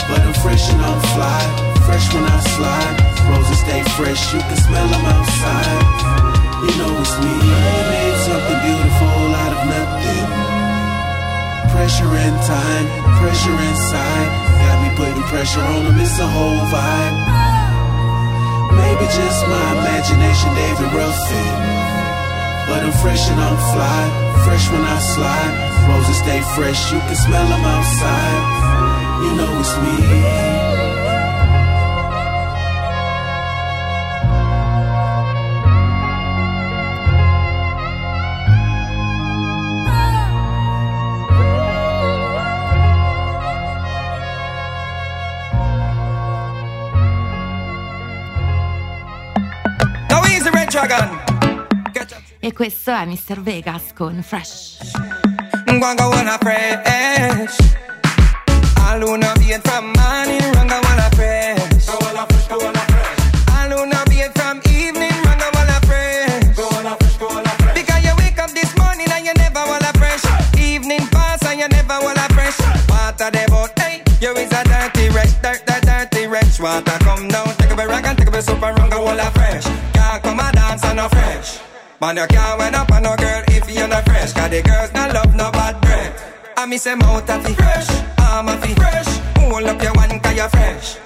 But 0.09 0.25
I'm 0.25 0.33
fresh 0.41 0.73
and 0.73 0.81
I'm 0.81 1.01
fly, 1.13 1.45
fresh 1.85 2.09
when 2.17 2.25
I 2.25 2.41
slide. 2.57 2.97
Roses 3.29 3.61
stay 3.61 3.85
fresh, 3.93 4.33
you 4.33 4.41
can 4.41 4.57
smell 4.57 4.89
them 4.89 5.05
outside. 5.05 5.85
You 6.65 6.73
know 6.81 6.97
it's 6.97 7.13
me, 7.21 7.29
you 7.29 7.83
made 7.93 8.17
something 8.25 8.59
beautiful 8.65 9.32
nothing. 9.65 10.27
Pressure 11.71 12.11
and 12.11 12.37
time, 12.45 12.87
pressure 13.19 13.57
inside. 13.69 14.29
Got 14.63 14.77
me 14.83 14.89
putting 14.95 15.23
pressure 15.29 15.61
on 15.61 15.85
them, 15.85 15.99
it's 15.99 16.19
a 16.19 16.27
whole 16.27 16.63
vibe. 16.71 17.17
Maybe 18.77 19.05
just 19.11 19.39
my 19.47 19.67
imagination, 19.79 20.49
David 20.55 20.91
Ruffin. 20.93 21.55
But 22.67 22.83
I'm 22.85 22.95
fresh 23.03 23.29
and 23.29 23.39
I'm 23.39 23.57
fly, 23.73 24.01
fresh 24.45 24.69
when 24.71 24.81
I 24.81 24.99
slide. 24.99 25.53
Roses 25.89 26.17
stay 26.17 26.41
fresh, 26.55 26.91
you 26.91 26.99
can 26.99 27.15
smell 27.15 27.47
them 27.47 27.63
outside. 27.65 28.41
You 29.23 29.35
know 29.35 29.59
it's 29.59 29.75
me. 29.83 30.62
E 52.39 52.51
questo 52.51 52.91
è 52.91 53.05
Mr. 53.05 53.41
Vegas 53.41 53.93
con 53.93 54.21
Fresh. 54.21 54.91
Fresh. 56.39 57.63
Man, 82.03 82.17
you 82.17 82.27
can't 82.27 82.59
went 82.59 82.75
up 82.75 82.91
on 82.91 83.03
no 83.03 83.15
girl 83.15 83.43
if 83.47 83.73
you're 83.73 83.87
not 83.87 84.03
fresh. 84.03 84.33
Cause 84.33 84.49
the 84.49 84.61
girls 84.61 84.91
not 84.91 85.13
love 85.13 85.33
no 85.35 85.49
bad 85.51 85.79
breath. 85.79 86.53
I 86.57 86.65
miss 86.65 86.85
a 86.85 86.97
mouth 86.97 87.29
of 87.29 87.45
it 87.45 87.55
fresh, 87.55 87.89
arm 88.19 88.49
of 88.49 88.61
it 88.61 88.75
fresh. 88.75 89.07
Hold 89.37 89.63
up 89.63 89.81
your 89.81 89.93
one 89.93 90.19
cause 90.19 90.35
you're 90.35 90.49
fresh. 90.49 90.97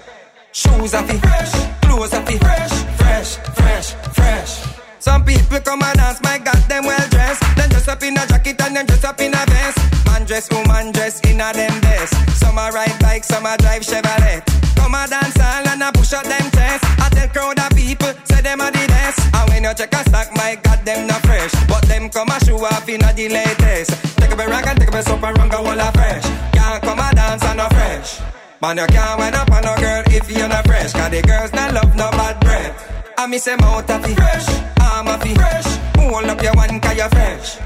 Shoes 0.51 0.95
of 0.95 1.07
it 1.07 1.19
fresh, 1.19 1.51
clothes 1.81 2.13
of 2.15 2.27
it 2.27 2.39
fresh, 2.39 2.73
fresh, 2.97 3.35
fresh, 3.35 3.93
fresh. 4.15 4.66
Some 5.07 5.23
people 5.23 5.59
come 5.61 5.81
and 5.83 5.97
dance, 5.97 6.21
my 6.21 6.37
God, 6.37 6.59
them 6.67 6.83
well 6.83 7.07
dressed. 7.07 7.41
Then 7.55 7.69
dress 7.69 7.87
up 7.87 8.03
in 8.03 8.17
a 8.17 8.27
jacket 8.27 8.59
and 8.59 8.75
then 8.75 8.85
dress 8.85 9.05
up 9.05 9.21
in 9.21 9.33
a 9.33 9.45
vest. 9.47 9.79
Man 10.05 10.25
dress, 10.25 10.51
woman 10.51 10.91
dress 10.91 11.21
in 11.21 11.39
a 11.39 11.53
them 11.53 11.79
best. 11.79 12.11
Some 12.35 12.57
a 12.57 12.69
ride 12.75 12.99
bike, 12.99 13.23
some 13.23 13.45
a 13.45 13.55
drive 13.55 13.83
Chevrolet. 13.83 14.43
Come 14.75 14.95
a 14.95 15.07
dance 15.07 15.39
all 15.39 15.65
and 15.65 15.81
a 15.81 15.93
push 15.93 16.11
out 16.11 16.25
them 16.25 16.51
chest. 16.51 16.83
I 16.99 17.07
tell 17.07 17.29
crowd 17.29 17.57
of 17.57 17.71
people, 17.71 18.11
say 18.25 18.41
them 18.41 18.59
a 18.59 18.69
the 18.69 18.83
best. 18.85 19.19
And 19.33 19.49
when 19.49 19.63
you 19.63 19.73
check 19.75 19.93
a 19.93 20.03
stock, 20.09 20.27
my 20.35 20.59
God, 20.61 20.83
them 20.83 21.07
not 21.07 21.21
fresh. 21.21 21.55
But 21.69 21.83
them 21.87 22.09
come 22.09 22.27
a 22.27 22.43
show 22.43 22.59
off 22.65 22.89
in 22.89 23.01
a 23.01 23.13
the 23.13 23.29
latest. 23.29 23.95
Take 24.19 24.33
a 24.33 24.35
rock 24.35 24.67
and 24.67 24.77
take 24.77 24.93
a 24.93 25.01
soap 25.03 25.23
and 25.23 25.37
run 25.37 25.47
go 25.47 25.63
all 25.63 25.79
a 25.79 25.89
fresh. 25.93 26.27
Can't 26.51 26.83
come 26.83 26.99
a 26.99 27.15
dance 27.15 27.43
and 27.45 27.57
no 27.57 27.69
fresh. 27.69 28.36
Man, 28.59 28.77
you 28.77 28.87
can't 28.87 29.19
went 29.19 29.35
up 29.35 29.51
on 29.51 29.61
no 29.61 29.75
girl 29.77 30.03
if 30.07 30.31
you're 30.31 30.47
not 30.47 30.65
fresh. 30.65 30.91
Cause 30.91 31.11
the 31.11 31.21
girls 31.21 31.53
not 31.53 31.73
love 31.75 31.95
no 31.95 32.09
bad 32.09 32.39
breath. 32.39 33.05
I 33.15 33.27
miss 33.27 33.45
a 33.45 33.55
mouth 33.57 33.87
of 33.87 34.01
fresh, 34.01 34.49
arm 34.81 35.07
of 35.07 35.21
it 35.21 35.37
fresh. 35.37 35.69
Who 35.93 36.09
hold 36.09 36.25
up 36.25 36.41
your 36.41 36.53
one 36.53 36.81
cause 36.81 36.97
you're 36.97 37.09
fresh. 37.09 37.59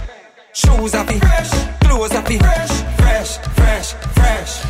Shoes 0.52 0.94
it 0.94 1.08
fresh, 1.24 1.52
clothes 1.80 2.12
it 2.12 2.44
fresh, 2.44 2.74
fresh, 3.00 3.38
fresh, 3.56 3.94
fresh. 4.20 4.66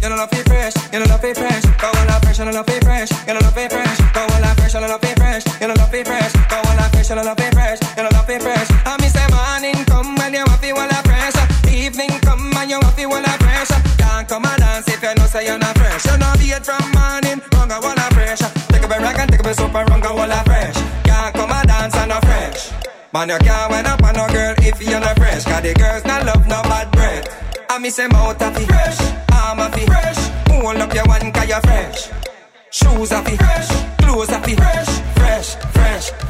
You 0.00 0.08
know 0.08 0.16
love 0.16 0.32
it 0.32 0.48
fresh, 0.48 0.76
you 0.92 0.98
know 1.00 1.06
love 1.12 1.24
it 1.24 1.36
fresh. 1.36 1.64
Go 1.76 1.88
on 1.92 2.06
la 2.08 2.18
fresh, 2.20 2.38
you 2.38 2.44
know 2.46 2.52
love 2.52 2.68
it 2.68 2.84
fresh, 2.84 3.10
you 3.28 3.34
know 3.34 3.40
love 3.40 3.58
it 3.58 3.68
fresh. 3.70 3.98
Go 4.16 4.20
on 4.24 4.40
la 4.40 4.54
fresh, 4.56 4.72
you 4.72 4.80
know 4.80 4.88
love 4.88 5.04
it 5.04 5.16
fresh, 5.18 5.44
you 5.60 5.68
know 5.68 5.74
love 5.76 5.92
it 5.92 6.06
fresh. 6.06 6.32
Go 6.48 6.56
on 6.56 6.76
la 6.76 6.88
fresh, 6.88 7.10
you 7.10 7.16
know 7.16 7.22
love 7.22 7.40
it 7.40 7.52
fresh, 7.52 7.80
you 7.96 8.02
know 8.02 8.08
love 8.16 8.30
it 8.30 8.40
fresh. 8.40 8.68
I 8.88 8.96
miss 8.96 9.12
a 9.12 9.24
morning 9.28 9.84
come 9.84 10.16
when 10.16 10.32
you 10.32 10.40
it 10.40 10.72
while 10.72 10.88
I 10.88 11.00
fresh. 11.04 11.36
Evening 11.68 12.16
come 12.24 12.48
and 12.56 12.70
you 12.70 12.80
it 12.80 13.08
while 13.12 13.20
I 13.20 13.36
fresh. 13.36 13.43
Say 15.34 15.46
you're 15.46 15.58
not 15.58 15.76
fresh. 15.76 16.06
You 16.06 16.16
know 16.18 16.32
be 16.38 16.46
it 16.54 16.64
from 16.64 16.86
morning, 16.94 17.40
while 17.50 18.00
I 18.04 18.08
fresh. 18.14 18.42
Take 18.70 18.84
a 18.84 18.88
bit 18.88 19.00
rock 19.02 19.18
and 19.18 19.30
take 19.30 19.40
a 19.40 19.42
bit 19.42 19.56
soap 19.56 19.74
and 19.74 19.88
while 19.90 20.32
I 20.32 20.42
fresh. 20.44 20.78
Can't 21.06 21.34
come 21.34 21.50
and 21.50 21.68
dance 21.68 21.96
and 21.96 22.08
no 22.10 22.18
fresh. 22.20 22.60
Man, 23.12 23.28
you 23.28 23.38
can't 23.38 23.70
went 23.70 23.86
up 23.88 24.02
on 24.02 24.14
no 24.14 24.26
girl 24.28 24.54
if 24.58 24.78
you're 24.80 25.00
not 25.00 25.16
fresh. 25.18 25.44
Cause 25.44 25.62
the 25.62 25.74
girls 25.74 26.04
not 26.04 26.24
love 26.24 26.46
no 26.46 26.62
bad 26.70 26.88
breath. 26.92 27.26
I 27.68 27.78
miss 27.78 27.98
a 27.98 28.08
mouth 28.08 28.40
of 28.40 28.56
it 28.62 28.66
fresh, 28.66 29.00
arm 29.34 29.58
of 29.58 29.76
it 29.76 29.86
fresh. 29.86 30.20
Hold 30.48 30.76
up 30.76 30.94
your 30.94 31.06
one 31.06 31.32
cause 31.32 31.48
you're 31.48 31.60
fresh. 31.68 32.00
Shoes 32.70 33.12
of 33.12 33.26
it 33.26 33.38
fresh, 33.38 33.70
clothes 33.98 34.30
of 34.30 34.42
fresh, 34.44 34.90
fresh, 35.18 35.54
fresh, 35.74 36.10
fresh. 36.10 36.23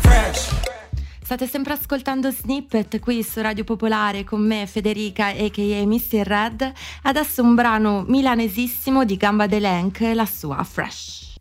State 1.34 1.50
sempre 1.50 1.72
ascoltando 1.72 2.30
Snippet 2.30 3.00
qui 3.00 3.24
su 3.24 3.40
Radio 3.40 3.64
Popolare 3.64 4.22
con 4.22 4.40
me 4.40 4.68
Federica 4.68 5.26
a.k.a. 5.26 5.84
Mr. 5.84 6.24
Red. 6.24 6.72
Adesso 7.02 7.42
un 7.42 7.56
brano 7.56 8.04
milanesissimo 8.06 9.04
di 9.04 9.16
Gamba 9.16 9.48
Delenk, 9.48 10.12
la 10.14 10.26
sua 10.26 10.62
Fresh. 10.62 11.34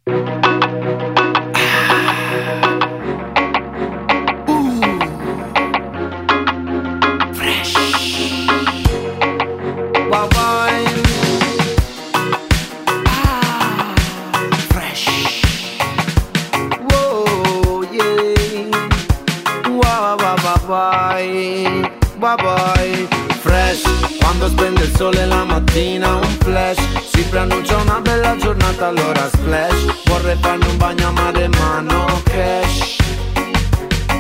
Boy. 22.36 23.08
Fresh, 23.42 23.84
quando 24.20 24.48
spende 24.48 24.84
il 24.84 24.96
sole 24.96 25.26
la 25.26 25.44
mattina 25.44 26.16
un 26.16 26.38
flash. 26.40 26.80
Si 27.12 27.24
preannuncia 27.24 27.76
una 27.78 28.00
bella 28.00 28.36
giornata 28.38 28.88
allora 28.88 29.28
splash. 29.28 30.04
Vorrei 30.06 30.38
farmi 30.40 30.68
un 30.68 30.78
bagno 30.78 31.08
a 31.08 31.12
mare 31.12 31.48
ma 31.48 31.80
no 31.82 32.22
cash. 32.24 32.98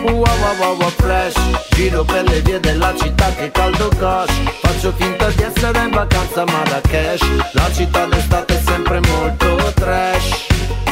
Wow 0.03 0.15
wow 0.15 0.55
wow 0.59 0.77
wow 0.79 0.89
flash 0.97 1.33
Giro 1.69 2.03
per 2.03 2.27
le 2.27 2.41
vie 2.41 2.59
della 2.59 2.93
città 2.95 3.33
che 3.35 3.49
caldo 3.51 3.89
gosh. 3.97 4.33
Faccio 4.61 4.91
finta 4.97 5.29
di 5.29 5.43
essere 5.43 5.79
in 5.79 5.91
vacanza 5.91 6.41
a 6.41 6.45
Marrakesh 6.45 7.53
La 7.53 7.71
città 7.71 8.05
d'estate 8.05 8.53
è 8.53 8.61
sempre 8.65 8.99
molto 8.99 9.71
trash. 9.75 10.45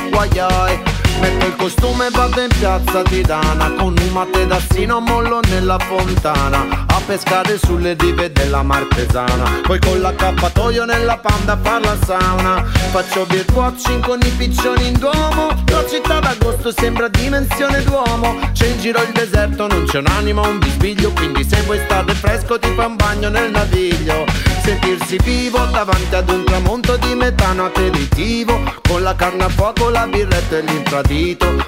Guaiai 0.09 1.00
Metto 1.21 1.45
il 1.45 1.55
costume 1.55 2.07
e 2.07 2.09
vado 2.09 2.41
in 2.41 2.49
piazza 2.49 3.03
Tirana 3.03 3.73
Con 3.77 3.93
un 3.95 4.09
matedassino 4.11 4.99
mollo 4.99 5.39
nella 5.49 5.77
fontana 5.77 6.85
A 6.87 7.01
pescare 7.05 7.59
sulle 7.59 7.95
rive 7.97 8.31
della 8.31 8.63
Martesana 8.63 9.61
Poi 9.61 9.79
con 9.79 10.01
l'accappatoio 10.01 10.83
nella 10.85 11.19
panda 11.19 11.53
a 11.53 11.57
far 11.61 11.81
la 11.81 11.95
sauna 12.03 12.63
Faccio 12.91 13.27
beer 13.27 13.45
watching 13.53 14.03
con 14.03 14.19
i 14.21 14.29
piccioni 14.31 14.87
in 14.87 14.97
duomo. 14.97 15.49
La 15.67 15.85
città 15.87 16.19
d'agosto 16.19 16.71
sembra 16.71 17.07
dimensione 17.07 17.83
d'uomo 17.83 18.39
C'è 18.51 18.65
in 18.65 18.79
giro 18.79 19.01
il 19.03 19.11
deserto, 19.13 19.67
non 19.67 19.85
c'è 19.85 19.99
un'anima, 19.99 20.41
un 20.41 20.57
bisbiglio 20.57 21.11
Quindi 21.11 21.47
se 21.47 21.61
vuoi 21.61 21.79
stare 21.85 22.13
fresco 22.15 22.57
ti 22.57 22.73
fa 22.73 22.87
un 22.87 22.95
bagno 22.95 23.29
nel 23.29 23.51
naviglio. 23.51 24.25
Sentirsi 24.63 25.17
vivo 25.23 25.65
davanti 25.71 26.13
ad 26.13 26.29
un 26.29 26.43
tramonto 26.43 26.95
di 26.97 27.15
metano 27.15 27.65
aperitivo 27.65 28.59
Con 28.87 29.01
la 29.01 29.15
carne 29.15 29.45
a 29.45 29.49
fuoco, 29.49 29.89
la 29.89 30.05
birretta 30.05 30.57
e 30.57 30.61
l'infradito 30.61 31.10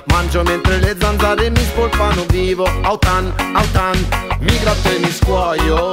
Mangio 0.05 0.41
mentre 0.43 0.79
le 0.79 0.95
zanzare 0.97 1.49
mi 1.49 1.59
spolpano 1.59 2.23
vivo. 2.29 2.65
Autan, 2.83 3.29
autan, 3.53 3.93
mi 4.39 4.57
gratto 4.57 4.89
e 4.89 4.99
mi 4.99 5.11
scuoio. 5.11 5.91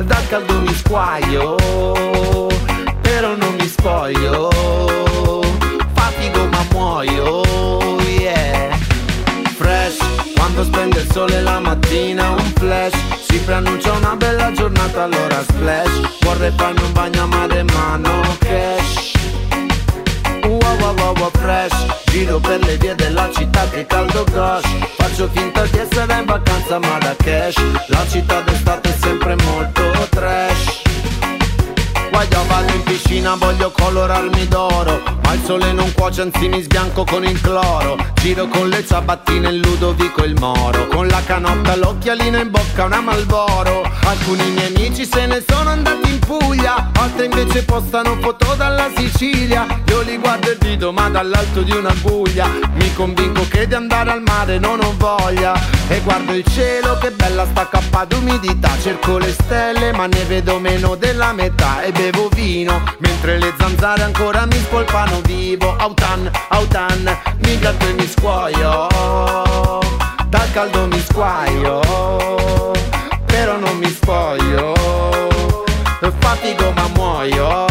Dal 0.00 0.26
caldo 0.28 0.60
mi 0.60 0.74
squaio 0.74 1.56
Però 3.00 3.34
non 3.34 3.56
mi 3.58 3.66
spoglio. 3.66 4.48
Fatico 5.92 6.46
ma 6.46 6.64
muoio, 6.70 7.42
yeah. 8.06 8.76
Fresh, 9.56 9.96
quando 10.36 10.62
spende 10.62 11.00
il 11.00 11.10
sole 11.10 11.40
la 11.40 11.58
mattina 11.58 12.30
un 12.30 12.52
flash. 12.54 12.94
Si 13.28 13.38
preannuncia 13.40 13.90
una 13.90 14.14
bella 14.14 14.52
giornata 14.52 15.02
allora 15.02 15.42
splash. 15.42 16.20
Vorrei 16.20 16.52
farmi 16.56 16.80
un 16.80 16.92
bagno 16.92 17.22
a 17.24 17.26
mare 17.26 17.64
ma 17.64 17.96
no 17.96 18.36
cash 18.38 19.13
Wow 21.24 21.30
fresh. 21.30 22.04
Giro 22.10 22.38
per 22.38 22.60
le 22.60 22.76
vie 22.76 22.94
della 22.94 23.30
città 23.32 23.66
che 23.70 23.86
caldo 23.86 24.24
gosh 24.30 24.68
Faccio 24.96 25.26
finta 25.32 25.64
di 25.64 25.78
essere 25.78 26.18
in 26.18 26.26
vacanza 26.26 26.76
a 26.76 26.78
Marrakesh 26.78 27.56
La 27.86 28.06
città 28.06 28.40
d'estate 28.42 28.90
è 28.90 28.96
sempre 29.00 29.34
molto 29.36 29.82
trash 30.10 30.83
Voglio 32.24 32.46
vado 32.46 32.72
in 32.72 32.82
piscina, 32.84 33.34
voglio 33.34 33.70
colorarmi 33.70 34.48
d'oro. 34.48 35.02
Ma 35.24 35.34
il 35.34 35.42
sole 35.44 35.72
non 35.72 35.92
cuoce, 35.92 36.22
anzi 36.22 36.48
mi 36.48 36.62
sbianco 36.62 37.04
con 37.04 37.22
il 37.22 37.38
cloro. 37.38 37.98
Giro 38.14 38.46
con 38.48 38.70
le 38.70 38.84
ciabattine 38.86 39.50
il 39.50 39.58
Ludovico 39.58 40.24
il 40.24 40.34
Moro. 40.40 40.86
Con 40.86 41.06
la 41.06 41.22
canotta, 41.26 41.76
l'occhialino 41.76 42.38
in 42.38 42.50
bocca, 42.50 42.84
una 42.84 43.02
Malboro. 43.02 43.82
Alcuni 44.06 44.50
miei 44.52 44.74
amici 44.74 45.04
se 45.04 45.26
ne 45.26 45.44
sono 45.46 45.68
andati 45.68 46.10
in 46.10 46.18
Puglia 46.20 46.92
Altri 47.04 47.26
invece 47.26 47.64
postano 47.64 48.16
foto 48.18 48.54
dalla 48.54 48.90
Sicilia. 48.96 49.66
Io 49.88 50.00
li 50.00 50.16
guardo 50.16 50.50
e 50.50 50.56
rido 50.58 50.90
ma 50.90 51.10
dall'alto 51.10 51.60
di 51.60 51.72
una 51.72 51.92
buia. 52.00 52.48
Mi 52.76 52.94
convinco 52.94 53.46
che 53.46 53.66
di 53.66 53.74
andare 53.74 54.10
al 54.10 54.22
mare 54.22 54.58
non 54.58 54.80
ho 54.82 54.94
voglia. 54.96 55.52
E 55.88 56.00
guardo 56.00 56.32
il 56.32 56.44
cielo 56.46 56.96
che 56.96 57.10
bella 57.10 57.44
sta 57.44 57.68
cappa 57.68 58.06
d'umidità. 58.06 58.70
Cerco 58.80 59.18
le 59.18 59.32
stelle 59.32 59.92
ma 59.92 60.06
ne 60.06 60.24
vedo 60.24 60.58
meno 60.58 60.94
della 60.94 61.32
metà. 61.32 61.82
E 61.82 61.92
bevo 61.92 62.13
vino 62.32 62.82
mentre 62.98 63.38
le 63.38 63.52
zanzare 63.58 64.02
ancora 64.02 64.46
mi 64.46 64.58
spolpano 64.58 65.20
vivo. 65.22 65.74
Autan, 65.76 66.30
autan, 66.48 67.18
mi 67.44 67.58
gratto 67.58 67.86
e 67.86 67.92
mi 67.92 68.06
scuoio. 68.06 68.88
Dal 70.28 70.50
caldo 70.52 70.88
mi 70.88 70.98
squaio 70.98 72.72
Però 73.26 73.56
non 73.58 73.76
mi 73.78 73.86
spoglio. 73.86 74.72
Fatico 76.18 76.72
ma 76.74 76.88
muoio. 76.94 77.66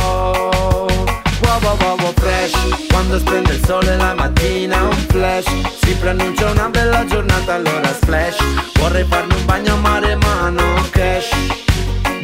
Uovo 1.41 1.77
uovo 1.81 2.13
fresh. 2.15 2.87
Quando 2.89 3.19
splende 3.19 3.53
il 3.53 3.65
sole 3.65 3.95
la 3.95 4.13
mattina 4.13 4.83
un 4.83 5.05
flash. 5.09 5.45
Si 5.83 5.93
preannuncia 5.95 6.49
una 6.49 6.69
bella 6.69 7.05
giornata 7.05 7.55
allora 7.55 7.93
splash. 7.93 8.37
Vorrei 8.79 9.05
farmi 9.05 9.33
un 9.35 9.45
bagno 9.45 9.73
a 9.73 9.77
mare 9.77 10.15
ma 10.15 10.49
non 10.49 10.89
cash 10.89 11.62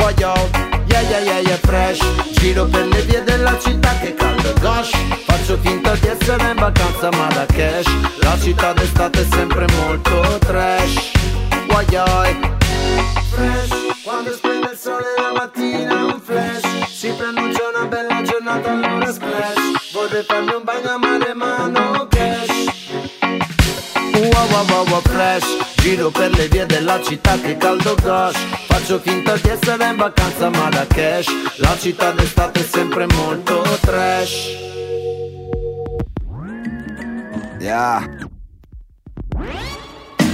Voglio 0.09 0.33
yeah 0.87 1.01
yeah 1.01 1.19
yeah 1.19 1.39
yeah 1.39 1.57
fresh. 1.57 1.99
Giro 2.39 2.65
per 2.65 2.87
le 2.87 2.99
vie 3.03 3.23
della 3.23 3.55
città 3.59 3.95
che 3.99 4.15
caldo 4.15 4.53
gosh. 4.59 4.89
Faccio 5.27 5.55
finta 5.61 5.93
di 5.93 6.07
essere 6.07 6.49
in 6.49 6.55
vacanza 6.55 7.11
ma 7.11 7.27
da 7.27 7.45
cash. 7.45 7.85
La 8.23 8.35
città 8.39 8.73
d'estate 8.73 9.21
è 9.21 9.25
sempre 9.29 9.67
molto 9.77 10.39
trash. 10.39 11.11
Voglio 11.67 12.05
fresh. 13.29 13.69
Quando 14.03 14.33
splende 14.33 14.71
il 14.71 14.77
sole 14.79 15.13
la 15.15 15.31
mattina 15.31 16.05
un 16.05 16.19
flash. 16.19 16.89
Si 16.89 17.09
preannuncia 17.09 17.61
una 17.75 17.85
bella 17.85 18.21
giornata 18.23 18.71
allora 18.71 19.11
splash. 19.13 19.91
Vorrei 19.93 20.23
farmi 20.23 20.53
un 20.53 20.63
bagno 20.63 20.89
a 20.89 20.97
mare 20.97 21.33
ma 21.35 21.67
no 21.67 22.07
cash. 22.09 22.65
Wow 24.13 24.47
wow 24.49 24.65
wow 24.69 24.85
wow 24.87 25.01
fresh 25.01 25.68
Giro 25.81 26.09
per 26.09 26.31
le 26.31 26.47
vie 26.49 26.65
della 26.65 27.01
città 27.01 27.39
che 27.39 27.55
caldo 27.55 27.95
gosh 28.01 28.37
Faccio 28.67 28.99
finta 28.99 29.35
di 29.35 29.49
essere 29.49 29.89
in 29.89 29.97
vacanza 29.97 30.49
ma 30.49 30.69
da 30.69 30.87
cash. 30.87 31.27
La 31.57 31.77
città 31.77 32.11
d'estate 32.11 32.59
è 32.61 32.63
sempre 32.63 33.05
molto 33.07 33.61
trash. 33.81 34.57
Yeah. 37.59 38.27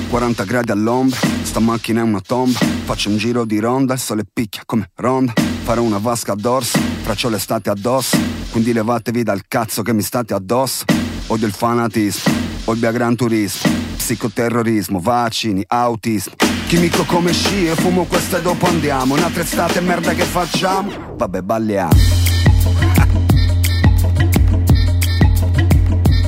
40 0.10 0.44
gradi 0.46 0.72
all'ombra, 0.72 1.20
sta 1.42 1.60
macchina 1.60 2.02
è 2.02 2.04
una 2.04 2.22
tomba. 2.22 2.60
Faccio 2.60 3.10
un 3.10 3.18
giro 3.18 3.46
di 3.46 3.60
ronda, 3.60 3.94
il 3.94 4.00
sole 4.00 4.24
picchia 4.32 4.62
come 4.66 4.90
ronda. 4.96 5.34
Farò 5.64 5.82
una 5.82 5.98
vasca 5.98 6.34
a 6.34 6.36
dorso, 6.36 6.80
traccio 7.04 7.30
l'estate 7.30 7.70
addosso. 7.70 8.18
Quindi 8.52 8.74
levatevi 8.74 9.24
dal 9.24 9.42
cazzo 9.48 9.82
che 9.82 9.92
mi 9.92 10.02
state 10.02 10.34
addosso 10.34 10.86
Odio 11.28 11.48
il 11.48 11.54
fanatismo, 11.54 12.34
odio 12.66 12.88
il 12.88 12.94
gran 12.94 13.16
turismo 13.16 13.86
Psicoterrorismo, 14.06 15.00
vaccini, 15.00 15.64
autismo. 15.66 16.36
Chimico 16.68 17.04
come 17.06 17.34
sci 17.34 17.68
e 17.68 17.74
fumo 17.74 18.04
questo 18.04 18.38
e 18.38 18.42
dopo 18.44 18.68
andiamo. 18.68 19.16
Un'altra 19.16 19.42
estate 19.42 19.82
merda 19.82 20.14
che 20.14 20.22
facciamo? 20.22 21.16
Vabbè 21.18 21.42
balliamo. 21.42 21.94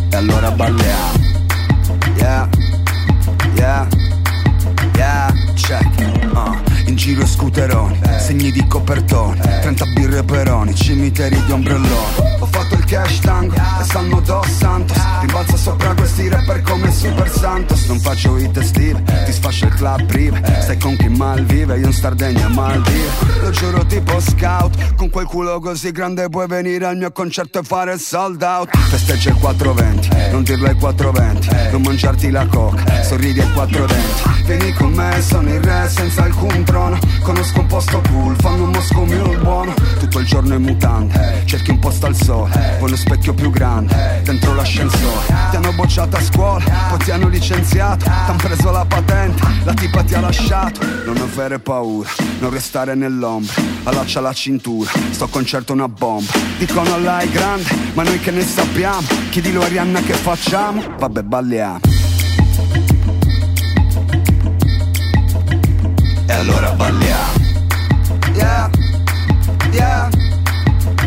E 0.09 0.15
allora 0.15 0.49
balliamo. 0.49 1.25
Yeah, 2.15 2.49
yeah, 3.53 3.87
giro 6.97 7.27
scooteroni, 7.27 7.99
segni 8.17 8.51
di 8.51 8.65
copertoni 8.65 9.39
30 9.39 9.85
birre 9.93 10.23
peroni, 10.23 10.73
cimiteri 10.73 11.39
di 11.45 11.51
ombrelloni. 11.51 12.25
Ho 12.39 12.45
fatto 12.47 12.73
il 12.73 12.85
cash 12.85 13.19
tango 13.19 13.53
e 13.53 13.83
stanno 13.83 14.19
dos 14.21 14.47
santos. 14.47 14.97
Rimbalza 15.21 15.57
sopra 15.57 15.93
questi 15.93 16.27
rapper 16.27 16.61
come 16.63 16.91
Super 16.91 17.29
Santos. 17.29 17.85
Non 17.85 17.99
faccio 17.99 18.37
hit 18.37 18.57
estive, 18.57 19.03
ti 19.25 19.31
sfascio 19.31 19.65
il 19.65 19.73
club 19.75 20.05
prive. 20.05 20.41
Stai 20.61 20.79
con 20.79 20.95
chi 20.97 21.07
mal 21.07 21.45
vive, 21.45 21.77
io 21.77 21.85
un 21.85 21.93
Sardegna 21.93 22.47
a 22.47 22.49
Maldive. 22.49 23.09
Lo 23.41 23.49
giuro 23.51 23.85
tipo 23.85 24.19
scout, 24.19 24.95
con 24.95 25.09
quel 25.11 25.27
culo 25.27 25.59
così 25.59 25.91
grande 25.91 26.29
puoi 26.29 26.47
venire 26.47 26.85
al 26.87 26.97
mio 26.97 27.11
concerto 27.11 27.59
e 27.59 27.63
fare 27.63 27.93
il 27.93 27.99
sold 27.99 28.41
out. 28.41 28.75
Festeggia 28.75 29.29
il 29.29 29.35
420, 29.35 30.31
non 30.31 30.43
dirlo 30.43 30.67
ai 30.67 30.75
420 30.75 31.71
Non 31.71 31.81
mangiarti 31.81 32.31
la 32.31 32.47
coca, 32.47 33.03
sorridi 33.03 33.41
ai 33.41 33.51
420 33.51 34.45
Vieni 34.45 34.73
con 34.73 34.93
me, 34.93 35.21
sono 35.21 35.53
il 35.53 35.61
re 35.61 35.89
senza 35.89 36.23
alcun 36.23 36.63
trono 36.63 36.86
Conosco 37.21 37.59
un 37.59 37.65
posto 37.65 38.01
cool, 38.09 38.35
fanno 38.39 38.63
un 38.63 38.69
Moscow 38.69 39.05
Mule 39.05 39.37
buono. 39.37 39.73
Tutto 39.99 40.19
il 40.19 40.25
giorno 40.25 40.53
in 40.53 40.61
mutande, 40.61 41.43
cerchi 41.45 41.71
un 41.71 41.79
posto 41.79 42.05
al 42.05 42.15
sole 42.15 42.75
Poi 42.79 42.87
uno 42.87 42.95
specchio 42.95 43.33
più 43.33 43.49
grande, 43.49 44.21
dentro 44.23 44.53
l'ascensore. 44.53 45.25
Ti 45.49 45.55
hanno 45.55 45.73
bocciato 45.73 46.15
a 46.15 46.21
scuola, 46.21 46.63
poi 46.89 46.97
ti 46.99 47.11
hanno 47.11 47.27
licenziato 47.27 48.05
T'han 48.05 48.37
preso 48.37 48.71
la 48.71 48.85
patente, 48.85 49.43
la 49.63 49.73
tipa 49.73 50.03
ti 50.03 50.13
ha 50.13 50.21
lasciato. 50.21 50.79
Non 51.05 51.17
avere 51.17 51.59
paura, 51.59 52.09
non 52.39 52.49
restare 52.49 52.95
nell'ombra 52.95 53.53
Allaccia 53.83 54.21
la 54.21 54.33
cintura, 54.33 54.91
sto 55.11 55.27
concerto 55.27 55.73
una 55.73 55.87
bomba. 55.87 56.31
Dicono 56.57 56.97
là 56.99 57.19
è 57.19 57.29
grande, 57.29 57.69
ma 57.93 58.03
noi 58.03 58.19
che 58.19 58.31
ne 58.31 58.41
sappiamo 58.41 59.07
Chiedilo 59.29 59.61
a 59.61 59.65
Arianna 59.65 60.01
che 60.01 60.13
facciamo, 60.13 60.83
vabbè 60.97 61.23
balliamo 61.23 61.96
allora 66.37 66.71
balliamo. 66.71 67.33
Yeah, 68.33 68.69
yeah, 69.71 70.09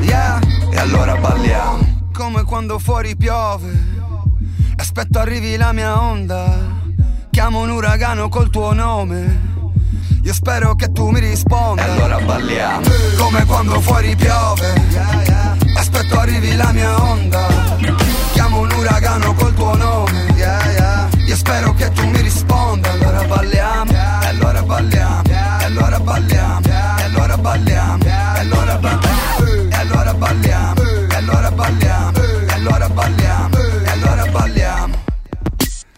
yeah. 0.01 0.41
E 0.71 0.79
allora 0.79 1.17
balliamo. 1.17 2.09
Come 2.13 2.45
quando 2.45 2.79
fuori 2.79 3.17
piove 3.17 3.99
Aspetto 4.77 5.19
arrivi 5.19 5.57
la 5.57 5.73
mia 5.73 6.01
onda. 6.01 6.79
Chiamo 7.31 7.61
un 7.61 7.71
uragano 7.71 8.29
col 8.29 8.51
tuo 8.51 8.73
nome. 8.73 9.49
Io 10.23 10.35
spero 10.35 10.75
che 10.75 10.91
tu 10.91 11.09
mi 11.11 11.21
risponda. 11.21 11.87
E 11.87 11.91
allora 11.91 12.19
balliamo. 12.19 12.87
Come 13.17 13.45
quando 13.47 13.81
fuori 13.81 14.17
piove 14.17 14.75
Aspetto 15.77 16.19
arrivi 16.19 16.57
la 16.57 16.73
mia 16.73 17.01
onda. 17.01 17.47
Chiamo 18.33 18.61
un 18.61 18.71
uragano 18.73 19.33
col 19.35 19.55
tuo 19.55 19.77
nome 19.77 20.31
io 21.31 21.37
spero 21.37 21.73
che 21.75 21.89
tu 21.93 22.05
mi 22.09 22.21
risponda. 22.23 22.91
Allora 22.91 23.23
balliamo, 23.23 23.93
e 23.93 24.27
allora 24.27 24.63
balliamo 24.65 25.23
E 25.23 25.65
allora 25.65 26.01
balliamo, 26.01 26.61
e 26.67 27.03
allora 27.05 27.37
balliamo 27.39 28.05
E 28.05 28.11
allora 28.41 28.77
balliamo, 28.79 29.23
e 29.71 29.75
allora 29.77 30.13
balliamo 30.13 30.81
E 30.81 31.15
allora 31.15 31.51
balliamo, 31.53 32.19
e 32.19 32.53
allora 32.53 32.89
balliamo 32.89 33.57
E 33.57 33.89
allora 33.91 34.27
balliamo. 34.27 34.95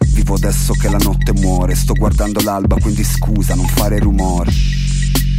Vivo 0.09 0.35
adesso 0.35 0.73
che 0.73 0.87
la 0.87 0.99
notte 0.99 1.33
muore 1.33 1.73
Sto 1.73 1.93
guardando 1.93 2.39
l'alba 2.43 2.75
quindi 2.79 3.03
scusa 3.03 3.55
non 3.55 3.65
fare 3.65 3.97
rumore 3.97 4.51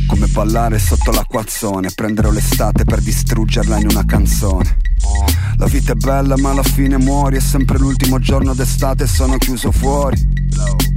come 0.06 0.26
ballare 0.26 0.78
sotto 0.78 1.10
l'acquazzone, 1.12 1.88
prendere 1.94 2.30
l'estate 2.30 2.84
per 2.84 3.00
distruggerla 3.00 3.78
in 3.78 3.88
una 3.88 4.04
canzone. 4.04 4.76
La 5.56 5.66
vita 5.66 5.92
è 5.92 5.94
bella 5.94 6.36
ma 6.36 6.50
alla 6.50 6.62
fine 6.62 6.98
muori. 6.98 7.36
È 7.36 7.40
sempre 7.40 7.78
l'ultimo 7.78 8.18
giorno 8.18 8.54
d'estate 8.54 9.04
e 9.04 9.06
sono 9.06 9.38
chiuso 9.38 9.70
fuori. 9.70 10.32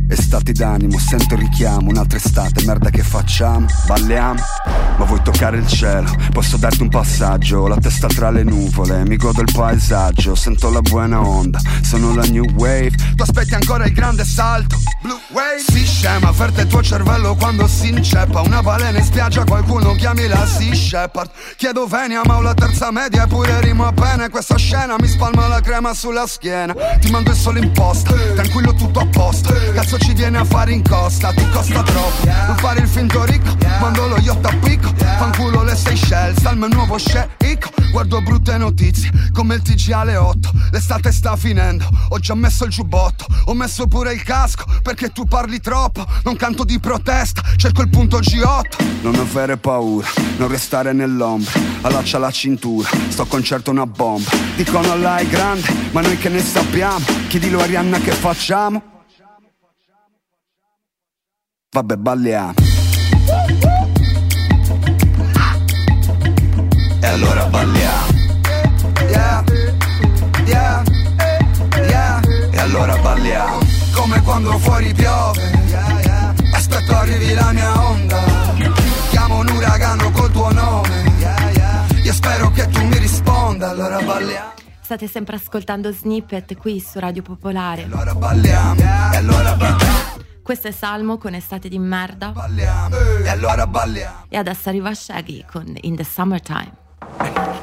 Estati 0.09 0.53
d'animo, 0.53 0.97
sento 0.99 1.33
il 1.33 1.41
richiamo. 1.41 1.89
Un'altra 1.89 2.17
estate, 2.17 2.63
merda 2.65 2.89
che 2.89 3.03
facciamo? 3.03 3.65
Balliamo? 3.85 4.39
Ma 4.97 5.05
vuoi 5.05 5.21
toccare 5.21 5.57
il 5.57 5.67
cielo? 5.67 6.09
Posso 6.31 6.57
darti 6.57 6.81
un 6.81 6.89
passaggio? 6.89 7.67
La 7.67 7.75
testa 7.75 8.07
tra 8.07 8.31
le 8.31 8.43
nuvole, 8.43 9.05
mi 9.05 9.17
godo 9.17 9.41
il 9.41 9.51
paesaggio. 9.51 10.33
Sento 10.33 10.71
la 10.71 10.81
buona 10.81 11.21
onda, 11.21 11.59
sono 11.81 12.15
la 12.15 12.23
new 12.23 12.45
wave. 12.55 12.95
Tu 13.15 13.21
aspetti 13.21 13.53
ancora 13.53 13.85
il 13.85 13.93
grande 13.93 14.23
salto. 14.23 14.77
Blue 15.01 15.19
wave. 15.33 15.59
Si 15.59 15.85
scema, 15.85 16.29
avverte 16.29 16.61
il 16.61 16.67
tuo 16.67 16.81
cervello 16.81 17.35
quando 17.35 17.67
si 17.67 17.89
inceppa. 17.89 18.41
Una 18.41 18.63
balena 18.63 18.97
in 18.97 19.03
spiaggia, 19.03 19.43
qualcuno 19.43 19.93
chiami 19.93 20.27
la 20.27 20.45
Sea 20.45 20.73
Shepherd. 20.73 21.29
Chiedo 21.57 21.85
venia 21.85 22.21
ma 22.25 22.37
ho 22.37 22.41
la 22.41 22.53
terza 22.53 22.91
media 22.91 23.23
eppure 23.23 23.59
rimo 23.61 23.85
appena 23.97 24.29
Questa 24.29 24.57
scena 24.57 24.95
mi 24.99 25.07
spalma 25.07 25.47
la 25.47 25.61
crema 25.61 25.93
sulla 25.93 26.27
schiena. 26.27 26.73
Ti 26.99 27.09
mando 27.09 27.31
il 27.31 27.35
sole 27.35 27.59
in 27.59 27.71
posta, 27.71 28.13
tranquillo 28.13 28.73
tutto 28.73 28.99
a 28.99 29.07
posto. 29.07 29.53
Cazzo 29.73 29.97
ci 29.97 30.13
viene 30.13 30.37
a 30.37 30.45
fare 30.45 30.71
in 30.71 30.83
costa, 30.83 31.31
ti 31.33 31.47
costa 31.49 31.81
troppo. 31.81 32.25
Non 32.25 32.55
fare 32.57 32.81
il 32.81 32.87
finto 32.87 33.23
ricco, 33.25 33.55
quando 33.79 34.07
lo 34.07 34.17
yacht 34.17 34.45
a 34.45 34.55
picco. 34.55 34.93
Fanculo 34.97 35.63
le 35.63 35.75
Seychelles, 35.75 36.45
al 36.45 36.57
mio 36.57 36.67
nuovo 36.67 36.97
sceicco 36.97 37.69
Guardo 37.91 38.21
brutte 38.21 38.57
notizie, 38.57 39.09
come 39.31 39.55
il 39.55 39.61
TG 39.63 39.91
alle 39.91 40.17
8 40.17 40.51
L'estate 40.71 41.11
sta 41.11 41.35
finendo, 41.35 41.89
ho 42.09 42.19
già 42.19 42.35
messo 42.35 42.65
il 42.65 42.71
giubbotto. 42.71 43.25
Ho 43.45 43.53
messo 43.53 43.87
pure 43.87 44.13
il 44.13 44.21
casco, 44.21 44.65
perché 44.83 45.09
tu 45.09 45.25
parli 45.25 45.59
troppo. 45.59 46.05
Non 46.23 46.35
canto 46.35 46.63
di 46.63 46.79
protesta, 46.79 47.41
cerco 47.55 47.81
il 47.81 47.89
punto 47.89 48.19
G8 48.19 49.01
Non 49.01 49.15
avere 49.15 49.57
paura, 49.57 50.07
non 50.37 50.47
restare 50.47 50.93
nell'ombra 50.93 51.51
Allaccia 51.81 52.17
la 52.17 52.31
cintura, 52.31 52.89
sto 53.07 53.25
concerto 53.25 53.71
una 53.71 53.86
bomba 53.87 54.29
Dicono 54.55 54.95
là 54.97 55.17
è 55.17 55.25
grande, 55.27 55.71
ma 55.91 56.01
noi 56.01 56.17
che 56.17 56.29
ne 56.29 56.39
sappiamo? 56.39 57.05
Chiedilo 57.27 57.59
a 57.59 57.63
Arianna 57.63 57.99
che 57.99 58.11
facciamo? 58.11 58.81
Vabbè 61.69 61.95
balliamo. 61.95 62.53
E 66.99 67.05
allora 67.05 67.45
balliamo. 67.45 68.05
Yeah, 69.09 69.43
yeah, 70.45 70.83
yeah. 71.75 72.21
E 72.51 72.57
allora 72.57 72.97
balliamo. 72.97 73.59
Come 73.93 74.21
quando 74.23 74.57
fuori 74.57 74.91
piove. 74.93 75.51
Aspetto 76.51 76.95
arrivi 76.95 77.33
la 77.35 77.51
mia 77.51 77.79
onda. 77.79 78.23
Chiamo 79.09 79.37
un 79.37 79.49
uragano 79.49 80.09
col 80.09 80.31
tuo 80.31 80.51
nome. 80.51 81.05
Io 82.01 82.13
spero 82.13 82.49
che 82.51 82.67
tu 82.69 82.83
mi 82.85 82.96
risponda 83.57 83.69
Allora 83.69 84.01
balliamo 84.01 84.53
State 84.81 85.07
sempre 85.07 85.35
ascoltando 85.35 85.91
Snippet 85.91 86.55
qui 86.55 86.79
su 86.79 86.97
Radio 86.99 87.21
Popolare. 87.21 87.83
Allora 87.83 88.15
balliamo 88.15 88.79
E 88.79 89.17
allora 89.17 89.53
balliamo 89.55 90.25
Questo 90.41 90.69
è 90.69 90.71
Salmo 90.71 91.17
con 91.17 91.33
Estate 91.33 91.67
di 91.67 91.77
merda. 91.77 92.33
E 93.23 93.27
allora 93.27 93.67
balliamo 93.67 94.25
E 94.29 94.37
adesso 94.37 94.69
arriva 94.69 94.93
Shaggy 94.93 95.43
con 95.51 95.75
In 95.81 95.95
the 95.95 96.05
Summertime. 96.05 97.56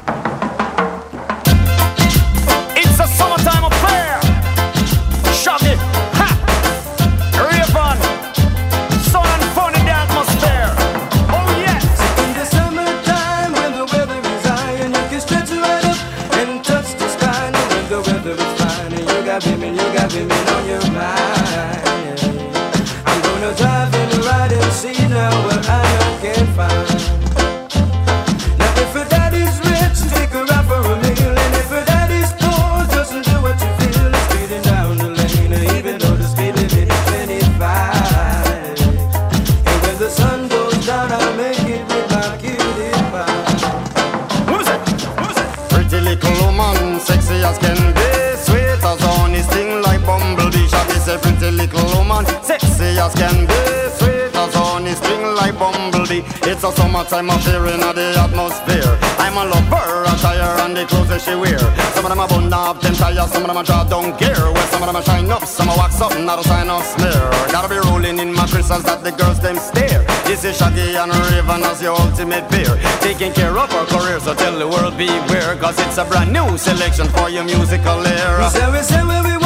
Sexy 52.43 52.97
as 52.99 53.13
can 53.15 53.45
be 53.45 53.75
Sweet 53.97 54.35
as 54.35 54.53
honey, 54.53 54.91
sting 54.91 55.23
like 55.35 55.57
bumblebee. 55.57 56.23
It's 56.43 56.63
a 56.63 56.71
summertime 56.71 57.29
affair 57.29 57.65
in 57.67 57.79
the 57.79 58.13
atmosphere. 58.19 58.99
I'm 59.17 59.37
a 59.39 59.45
lover, 59.47 60.03
attire 60.03 60.59
and 60.63 60.75
the 60.75 60.85
clothes 60.85 61.09
that 61.09 61.21
she 61.21 61.35
wear. 61.35 61.59
Some 61.95 62.03
of 62.03 62.11
them 62.11 62.19
are 62.19 62.27
bun 62.27 62.51
up, 62.51 62.81
them 62.81 62.93
tires, 62.93 63.31
some 63.31 63.43
of 63.43 63.47
them 63.47 63.57
are 63.57 63.63
draw 63.63 63.83
down 63.85 64.17
gear 64.17 64.35
Well, 64.35 64.67
some 64.67 64.83
of 64.83 64.87
them 64.87 64.97
are 64.97 65.03
shine 65.03 65.31
up, 65.31 65.45
some 65.45 65.69
are 65.69 65.77
wax 65.77 66.01
up, 66.01 66.11
and 66.11 66.25
not 66.25 66.39
a 66.39 66.43
sign 66.43 66.69
of 66.69 66.83
smear. 66.83 67.23
Gotta 67.55 67.69
be 67.69 67.79
rolling 67.87 68.19
in 68.19 68.33
my 68.33 68.45
crystals 68.47 68.83
that 68.83 69.03
the 69.03 69.11
girls 69.11 69.39
them 69.39 69.55
stare. 69.57 70.03
This 70.27 70.43
is 70.43 70.57
Shaggy 70.57 70.95
and 70.99 71.11
Rayvon 71.11 71.63
as 71.63 71.81
your 71.81 71.95
ultimate 71.95 72.49
pair 72.49 72.75
Taking 72.99 73.31
care 73.31 73.55
of 73.55 73.71
our 73.71 73.85
career, 73.85 74.19
so 74.19 74.35
tell 74.35 74.57
the 74.59 74.67
world 74.67 74.97
beware. 74.97 75.55
Cause 75.55 75.79
it's 75.79 75.97
a 75.97 76.03
brand 76.03 76.33
new 76.33 76.57
selection 76.57 77.07
for 77.15 77.29
your 77.29 77.45
musical 77.45 78.05
era. 78.05 78.43
We 78.43 78.49
say 78.51 78.67
we 78.71 78.81
say 78.83 79.03
what 79.07 79.23
we 79.23 79.44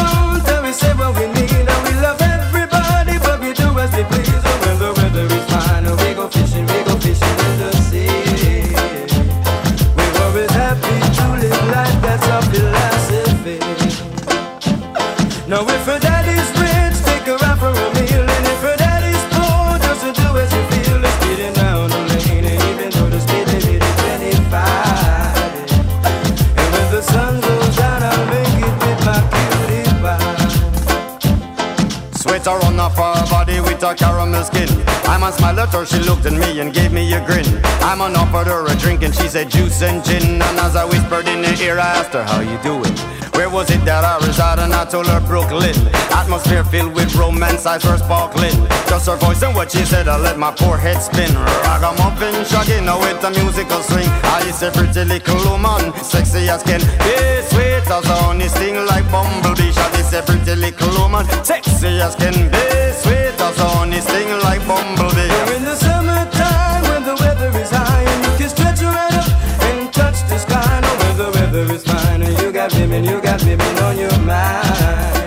a 33.89 33.95
caramel 33.95 34.43
skin. 34.43 34.69
I'm 35.05 35.23
a 35.23 35.31
smile 35.31 35.59
at 35.59 35.73
her, 35.73 35.85
she 35.85 35.97
looked 35.99 36.25
at 36.25 36.33
me 36.33 36.59
and 36.59 36.73
gave 36.73 36.91
me 36.91 37.11
a 37.13 37.25
grin. 37.25 37.45
I'm 37.81 38.01
on 38.01 38.15
offered 38.15 38.47
her 38.47 38.65
a 38.67 38.75
drink 38.75 39.01
and 39.01 39.13
she 39.13 39.27
said 39.27 39.49
juice 39.49 39.81
and 39.81 40.03
gin. 40.05 40.41
And 40.41 40.59
as 40.59 40.75
I 40.75 40.85
whispered 40.85 41.27
in 41.27 41.43
her 41.43 41.63
ear, 41.63 41.79
I 41.79 41.97
asked 41.97 42.13
her 42.13 42.23
how 42.23 42.41
you 42.41 42.57
doing. 42.61 42.93
Where 43.33 43.49
was 43.49 43.71
it 43.71 43.83
that 43.85 44.03
I 44.03 44.17
reside? 44.25 44.59
And 44.59 44.73
I 44.73 44.85
told 44.85 45.07
her 45.07 45.21
Brooklyn. 45.21 45.73
Atmosphere 46.13 46.63
filled 46.63 46.93
with 46.93 47.15
romance, 47.15 47.65
eyes 47.65 47.83
were 47.83 47.97
sparkling. 47.97 48.53
Just 48.89 49.07
her 49.07 49.15
voice 49.15 49.41
and 49.41 49.55
what 49.55 49.71
she 49.71 49.83
said, 49.85 50.07
I 50.07 50.17
let 50.17 50.37
my 50.37 50.51
poor 50.51 50.77
head 50.77 51.01
spin. 51.01 51.31
Ragamuffin, 51.65 52.45
shaggy, 52.45 52.81
now 52.85 52.99
with 52.99 53.23
a 53.23 53.31
musical 53.31 53.81
swing. 53.81 54.09
I 54.35 54.45
is 54.45 54.61
a 54.61 54.69
pretty 54.71 55.03
little 55.05 55.39
woman, 55.49 55.93
sexy 56.03 56.49
as 56.49 56.61
can 56.63 56.81
be, 57.01 57.15
sweet 57.49 57.89
as 57.89 58.05
honey, 58.05 58.49
sting 58.49 58.85
like 58.85 59.09
bumblebee. 59.09 59.71
Shaggy 59.71 60.01
is 60.01 60.13
a 60.13 60.21
pretty 60.21 60.55
little 60.55 60.91
woman, 61.01 61.25
sexy 61.43 62.01
as 62.01 62.15
can 62.15 62.35
be, 62.51 62.65
sweet 63.01 63.28
as 63.41 63.57
honey, 63.57 64.01
sting 64.01 64.29
like 64.43 64.65
bumblebee. 64.67 65.29
We're 65.29 65.55
in 65.55 65.63
the 65.63 65.75
summertime 65.75 66.83
when 66.89 67.03
the 67.03 67.15
weather 67.19 67.51
is 67.59 67.69
high 67.69 68.03
and 68.03 68.25
you 68.25 68.37
can 68.37 68.49
stretch 68.49 68.81
right 68.81 69.13
up 69.13 69.29
and 69.63 69.93
touch 69.93 70.19
the 70.29 70.37
sky. 70.37 70.79
No, 70.81 70.91
when 71.01 71.17
the 71.17 71.29
weather 71.37 71.73
is 71.73 71.83
fine 71.83 72.21
and 72.21 72.37
you 72.41 72.51
got 72.51 72.73
women, 72.73 73.03
you 73.03 73.21
got 73.21 73.43
women 73.43 73.77
on 73.79 73.97
your 73.97 74.17
mind. 74.19 75.18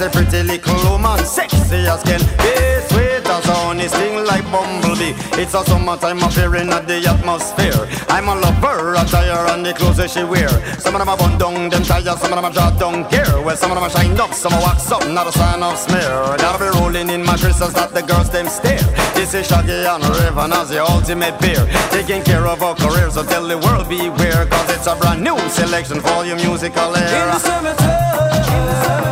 Say 0.00 0.08
pretty 0.08 0.42
little 0.44 0.96
woman, 0.96 1.22
sexy 1.26 1.84
as 1.84 2.02
can 2.02 2.24
be, 2.40 2.56
sweet 2.88 3.20
as 3.20 3.44
honey, 3.44 3.86
sting 3.86 4.24
like 4.24 4.50
bumblebee. 4.50 5.12
It's 5.36 5.52
a 5.52 5.62
summertime 5.62 6.22
affair 6.24 6.56
at 6.56 6.88
the 6.88 7.04
atmosphere. 7.04 7.84
I'm 8.08 8.24
a 8.28 8.34
lover, 8.40 8.94
attire 8.94 9.52
and 9.52 9.60
the 9.60 9.74
clothes 9.74 9.98
that 9.98 10.08
she 10.08 10.24
wear. 10.24 10.48
Some 10.80 10.94
of 10.96 11.00
them 11.00 11.08
are 11.10 11.18
bun 11.18 11.36
down, 11.36 11.68
them 11.68 11.82
tires, 11.82 12.16
some 12.16 12.32
of 12.32 12.36
them 12.40 12.46
are 12.46 12.50
draw 12.50 12.70
down 12.80 13.10
gear. 13.10 13.28
Well, 13.44 13.58
some 13.58 13.72
of 13.72 13.76
them 13.76 13.84
are 13.84 13.90
shine 13.90 14.18
up, 14.18 14.32
some 14.32 14.54
are 14.54 14.62
wax 14.62 14.90
up, 14.90 15.06
not 15.06 15.26
a 15.26 15.32
sign 15.32 15.62
of 15.62 15.76
smear. 15.76 16.08
Gotta 16.40 16.56
be 16.64 16.70
rolling 16.80 17.10
in 17.10 17.22
my 17.22 17.36
crystals 17.36 17.74
that 17.74 17.92
the 17.92 18.00
girls 18.00 18.30
them 18.30 18.48
stare. 18.48 18.80
This 19.12 19.34
is 19.34 19.48
Shaggy 19.48 19.84
and 19.84 20.02
Rayvon 20.02 20.56
as 20.56 20.70
the 20.70 20.80
ultimate 20.80 21.36
pair. 21.44 21.60
Taking 21.92 22.24
care 22.24 22.46
of 22.48 22.62
our 22.62 22.74
careers, 22.74 23.20
so 23.20 23.22
tell 23.22 23.46
the 23.46 23.58
world 23.58 23.86
beware. 23.86 24.48
Cause 24.48 24.70
it's 24.72 24.86
a 24.86 24.96
brand 24.96 25.20
new 25.20 25.36
selection 25.52 26.00
for 26.00 26.24
your 26.24 26.36
musical 26.36 26.88
In 26.96 27.04
the 27.04 27.16
era. 27.20 27.36
summertime, 27.36 28.48
in 28.48 28.64
the 28.64 28.76
summertime, 28.80 29.09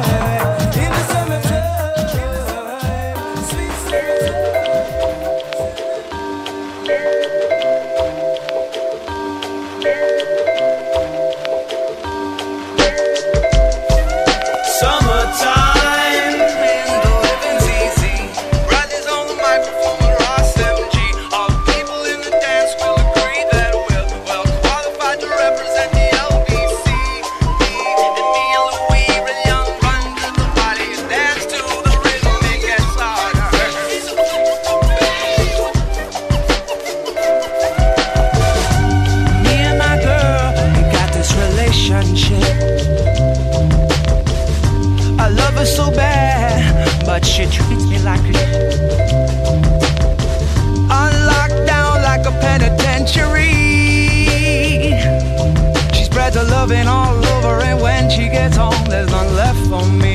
loving 56.69 56.87
all 56.89 57.17
over, 57.17 57.63
and 57.63 57.81
when 57.81 58.11
she 58.11 58.29
gets 58.29 58.57
home, 58.57 58.85
there's 58.91 59.11
none 59.11 59.35
left 59.35 59.67
for 59.69 59.87
me. 59.87 60.08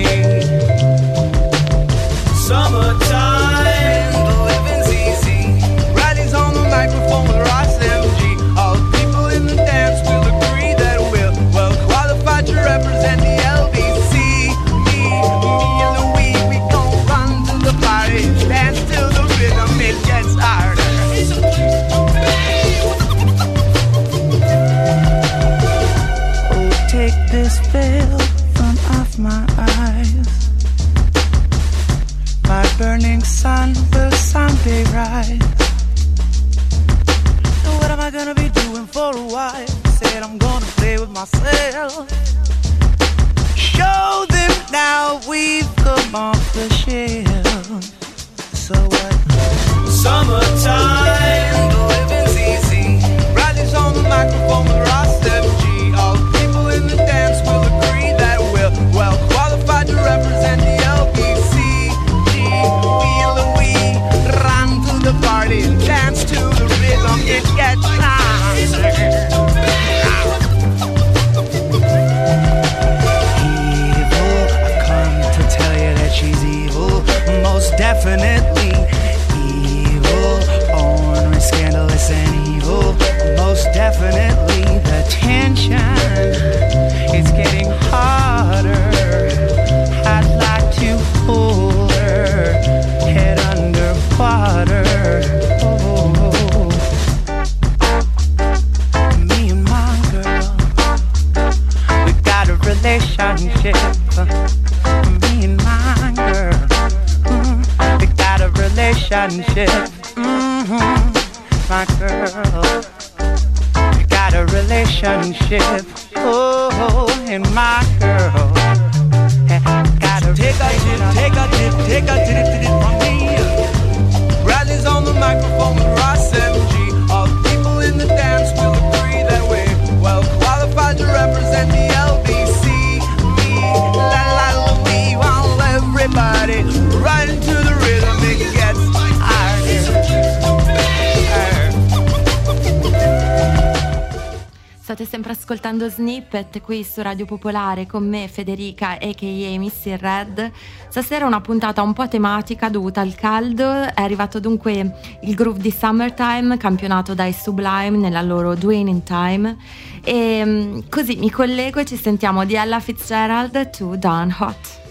Ascoltando 145.74 145.90
Snippet 145.90 146.62
qui 146.62 146.84
su 146.84 147.02
Radio 147.02 147.26
Popolare 147.26 147.88
con 147.88 148.08
me 148.08 148.28
Federica 148.28 148.92
a.k.a. 148.92 149.58
Missy 149.58 149.98
Red. 149.98 150.52
Stasera 150.88 151.26
una 151.26 151.42
puntata 151.42 151.82
un 151.82 151.94
po' 151.94 152.08
tematica 152.08 152.70
dovuta 152.70 153.02
al 153.02 153.16
caldo. 153.16 153.72
È 153.72 154.02
arrivato 154.02 154.40
dunque 154.40 155.18
il 155.22 155.34
groove 155.34 155.60
di 155.60 155.72
Summertime 155.72 156.58
campionato 156.58 157.16
dai 157.16 157.34
Sublime 157.34 157.98
nella 157.98 158.22
loro 158.22 158.54
Dwayne 158.56 158.90
in 158.90 159.04
Time. 159.04 159.58
E 160.04 160.44
mm, 160.46 160.80
così 160.90 161.16
mi 161.16 161.32
collego 161.32 161.80
e 161.80 161.86
ci 161.86 161.98
sentiamo 161.98 162.46
di 162.46 162.54
Ella 162.56 162.80
Fitzgerald 162.80 163.70
to 163.72 163.96
Dawn 163.96 164.36
Hot. 164.40 164.82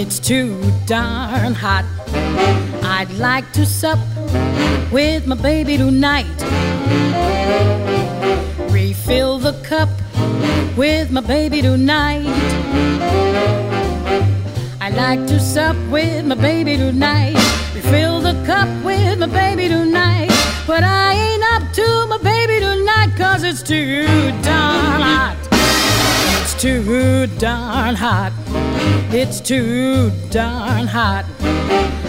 It's 0.00 0.20
too 0.20 0.62
darn 0.86 1.54
hot. 1.54 1.84
I'd 2.84 3.10
like 3.18 3.50
to 3.54 3.66
sup 3.66 3.98
with 4.92 5.26
my 5.26 5.34
baby 5.34 5.76
tonight. 5.76 6.38
Refill 8.70 9.40
the 9.40 9.54
cup 9.64 9.88
with 10.76 11.10
my 11.10 11.20
baby 11.20 11.62
tonight. 11.62 12.24
I'd 14.80 14.94
like 14.94 15.26
to 15.26 15.40
sup 15.40 15.76
with 15.90 16.24
my 16.24 16.36
baby 16.36 16.76
tonight. 16.76 17.34
Refill 17.74 18.20
the 18.20 18.40
cup 18.46 18.68
with 18.84 19.18
my 19.18 19.26
baby 19.26 19.66
tonight. 19.66 20.30
But 20.64 20.84
I 20.84 21.14
ain't 21.14 21.42
up 21.54 21.72
to 21.72 22.06
my 22.06 22.18
baby 22.18 22.60
tonight, 22.60 23.16
cause 23.16 23.42
it's 23.42 23.64
too 23.64 24.06
darn 24.42 25.02
hot. 25.02 25.37
Too 26.58 27.28
darn 27.38 27.94
hot. 27.94 28.32
It's 29.12 29.40
too 29.40 30.10
darn 30.28 30.88
hot. 30.88 31.24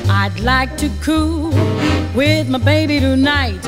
I'd 0.09 0.39
like 0.39 0.75
to 0.77 0.89
cool 1.03 1.51
with 2.15 2.49
my 2.49 2.57
baby 2.57 2.99
tonight 2.99 3.63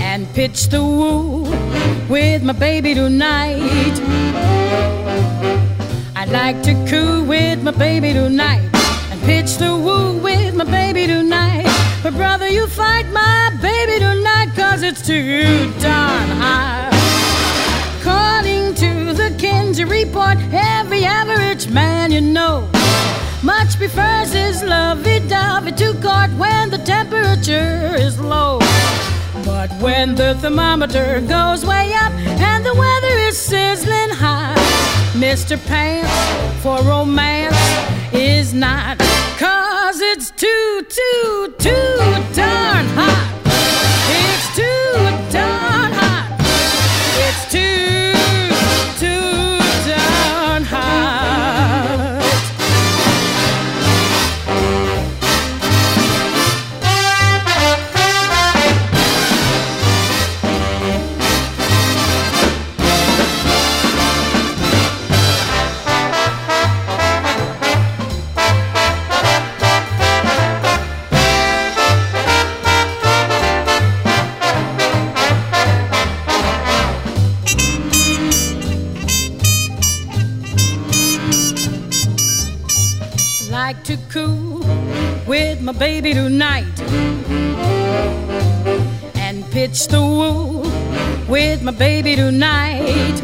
and 0.00 0.32
pitch 0.34 0.68
the 0.68 0.80
woo 0.84 1.42
with 2.08 2.44
my 2.44 2.52
baby 2.52 2.94
tonight. 2.94 3.98
I'd 6.14 6.30
like 6.30 6.62
to 6.62 6.74
cool 6.88 7.24
with 7.24 7.60
my 7.60 7.72
baby 7.72 8.12
tonight 8.12 8.70
and 9.10 9.20
pitch 9.22 9.56
the 9.56 9.74
woo 9.76 10.18
with 10.18 10.54
my 10.54 10.64
baby 10.64 11.08
tonight. 11.08 11.66
But 12.04 12.14
brother, 12.14 12.48
you 12.48 12.68
fight 12.68 13.08
my 13.08 13.50
baby 13.60 13.98
tonight, 13.98 14.52
cause 14.54 14.84
it's 14.84 15.04
too 15.04 15.72
darn 15.80 16.28
hot. 16.38 16.93
According 19.34 19.74
to 19.74 19.84
the 19.84 19.84
Kinsey 19.84 19.84
report, 19.84 20.38
every 20.52 21.04
average 21.04 21.68
man 21.68 22.12
you 22.12 22.20
know 22.20 22.68
much 23.42 23.76
prefers 23.76 24.32
his 24.32 24.62
lovey-dovey 24.62 25.72
to 25.72 25.92
court 26.00 26.30
when 26.38 26.70
the 26.70 26.78
temperature 26.78 27.94
is 27.96 28.20
low. 28.20 28.58
But 29.44 29.70
when 29.80 30.14
the 30.14 30.34
thermometer 30.40 31.20
goes 31.20 31.64
way 31.64 31.92
up 31.94 32.12
and 32.12 32.64
the 32.64 32.74
weather 32.74 33.18
is 33.28 33.36
sizzling 33.36 34.10
hot, 34.10 34.56
Mr. 35.14 35.58
Pants 35.66 36.62
for 36.62 36.80
romance 36.82 37.56
is 38.12 38.54
not. 38.54 38.98
Cause 39.38 40.00
it's 40.00 40.30
too, 40.30 40.84
too, 40.88 41.54
too 41.58 41.96
darn 42.34 42.86
hot. 42.96 43.42
It's 44.08 44.56
too 44.56 44.83
to 83.72 83.96
coo 84.10 84.58
with 85.26 85.62
my 85.62 85.72
baby 85.72 86.12
tonight 86.12 86.78
and 89.16 89.42
pitch 89.50 89.86
the 89.88 90.02
woo 90.02 90.60
with 91.26 91.62
my 91.62 91.72
baby 91.72 92.14
tonight. 92.14 93.22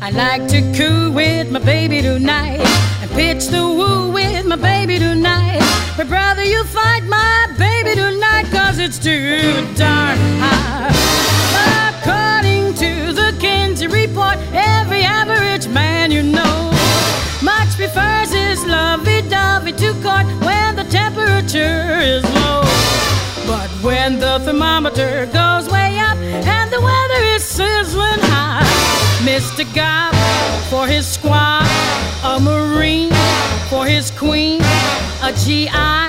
I 0.00 0.10
like 0.10 0.48
to 0.48 0.62
coo 0.74 1.12
with 1.12 1.50
my 1.50 1.58
baby 1.58 2.00
tonight 2.00 2.60
and 3.02 3.10
pitch 3.10 3.48
the 3.48 3.62
woo 3.62 4.10
with 4.10 4.46
my 4.46 4.56
baby 4.56 4.98
tonight. 4.98 5.60
But 5.94 6.08
brother, 6.08 6.44
you 6.44 6.64
fight 6.64 7.04
my 7.04 7.54
baby 7.58 7.94
tonight 7.94 8.46
cause 8.50 8.78
it's 8.78 8.98
too 8.98 9.52
darn 9.76 10.16
high. 10.40 10.88
According 11.92 12.72
to 12.74 13.12
the 13.12 13.36
Kinsey 13.38 13.86
report, 13.86 14.38
every 14.54 15.02
average 15.02 15.68
man 15.68 16.10
you 16.10 16.22
know 16.22 16.63
much 17.44 17.76
prefers 17.76 18.32
his 18.32 18.64
lovey-dovey 18.64 19.72
to 19.72 19.92
court 20.02 20.26
when 20.40 20.74
the 20.76 20.84
temperature 20.84 22.00
is 22.00 22.24
low. 22.36 22.62
But 23.46 23.68
when 23.82 24.18
the 24.18 24.40
thermometer 24.40 25.26
goes 25.26 25.68
way 25.68 25.98
up 25.98 26.16
and 26.16 26.72
the 26.72 26.80
weather 26.80 27.22
is 27.36 27.44
sizzling 27.44 28.22
high, 28.32 28.64
Mr. 29.28 29.64
Gob 29.74 30.14
for 30.70 30.86
his 30.86 31.06
squad, 31.06 31.68
a 32.24 32.40
Marine 32.40 33.12
for 33.68 33.84
his 33.84 34.10
queen, 34.12 34.62
a 35.22 35.30
GI 35.44 36.08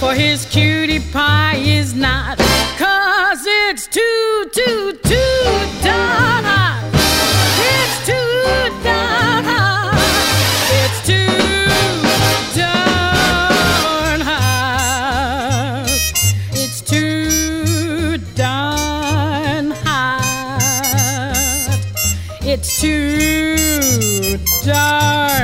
for 0.00 0.12
his 0.12 0.44
cutie 0.46 1.00
pie 1.12 1.56
is 1.56 1.94
not. 1.94 2.38
Cause 2.76 3.44
it's 3.46 3.86
too, 3.86 4.50
too, 4.52 4.98
too 5.04 5.44
darn 5.84 6.44
hot. 6.44 6.83
Too 24.64 25.43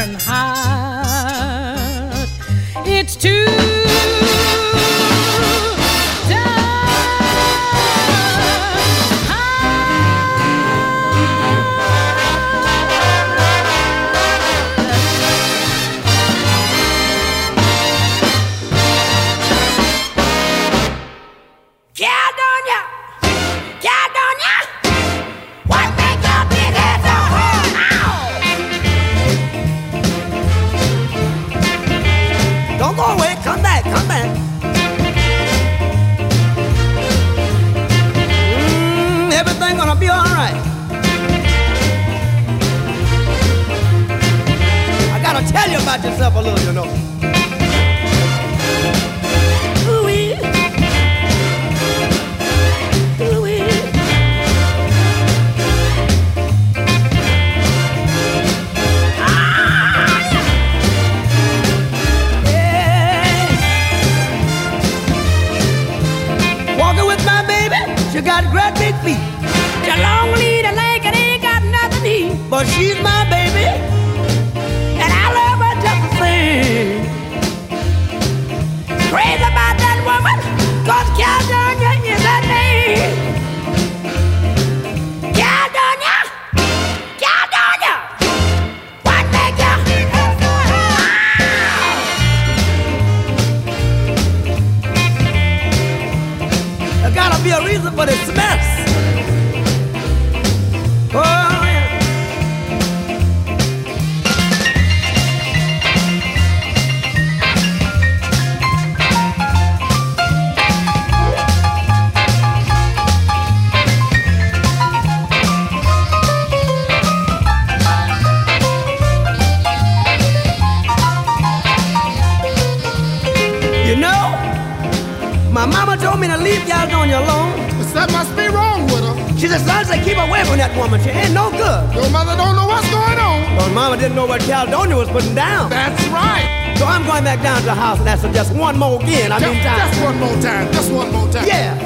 what 134.40 134.48
Caledonia 134.48 134.96
was 134.96 135.08
putting 135.08 135.34
down. 135.34 135.70
That's 135.70 136.06
right. 136.08 136.74
So 136.76 136.86
I'm 136.86 137.04
going 137.04 137.24
back 137.24 137.42
down 137.42 137.58
to 137.58 137.64
the 137.64 137.74
house 137.74 137.98
and 137.98 138.08
ask 138.08 138.24
her 138.24 138.32
just 138.32 138.54
one 138.54 138.78
more 138.78 139.00
again. 139.02 139.32
I 139.32 139.38
mean, 139.38 139.62
time. 139.62 139.90
Just 139.90 140.02
one 140.02 140.18
more 140.18 140.36
time. 140.40 140.72
Just 140.72 140.92
one 140.92 141.12
more 141.12 141.28
time. 141.28 141.46
Yeah. 141.46 141.76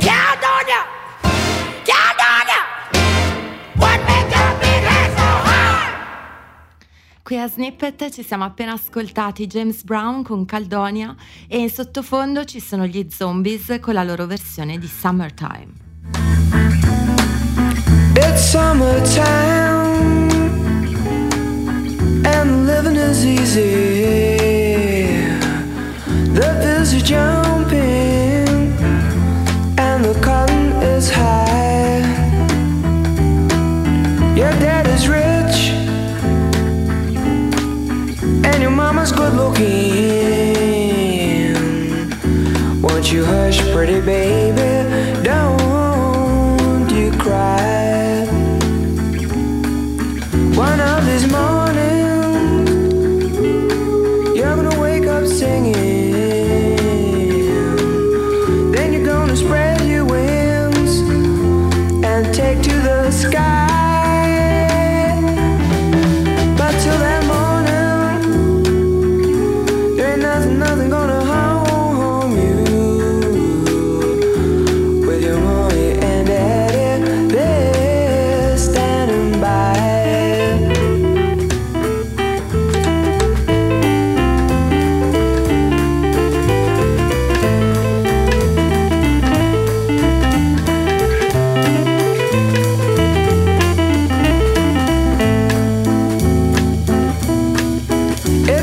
Caledonia! 0.00 0.80
Caledonia! 1.84 2.60
What 3.76 4.00
make 4.06 4.30
your 4.34 4.52
big 4.58 4.82
head 4.82 5.10
so 5.16 5.28
hard? 5.46 6.06
Qui 7.22 7.38
a 7.38 7.48
Snippet 7.48 8.10
ci 8.10 8.22
siamo 8.22 8.44
appena 8.44 8.72
ascoltati 8.72 9.46
James 9.46 9.82
Brown 9.84 10.22
con 10.24 10.44
Caldonia 10.44 11.14
e 11.48 11.58
in 11.58 11.70
sottofondo 11.70 12.44
ci 12.44 12.60
sono 12.60 12.86
gli 12.86 13.06
Zombies 13.08 13.78
con 13.80 13.94
la 13.94 14.02
loro 14.02 14.26
versione 14.26 14.78
di 14.78 14.88
Summertime. 14.88 15.88
It's 18.16 18.50
summertime 18.50 19.79
is 23.10 23.26
easy. 23.26 23.66
The 26.38 26.48
bills 26.62 26.94
are 26.94 27.04
jumping 27.12 28.48
and 29.76 30.04
the 30.04 30.14
cotton 30.22 30.66
is 30.94 31.10
high. 31.10 32.02
Your 34.40 34.52
dad 34.64 34.86
is 34.86 35.08
rich 35.08 35.58
and 38.48 38.62
your 38.62 38.70
mama's 38.82 39.10
good 39.10 39.34
looking. 39.34 39.70
Won't 42.80 43.10
you 43.12 43.24
hush, 43.24 43.58
pretty 43.72 44.00
baby? 44.00 44.39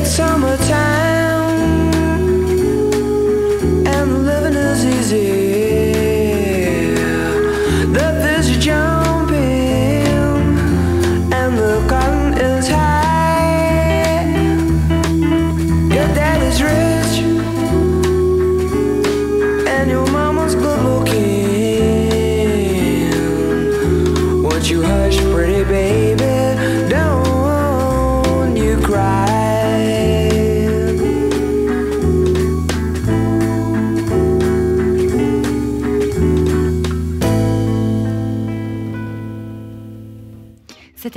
summertime. 0.08 1.27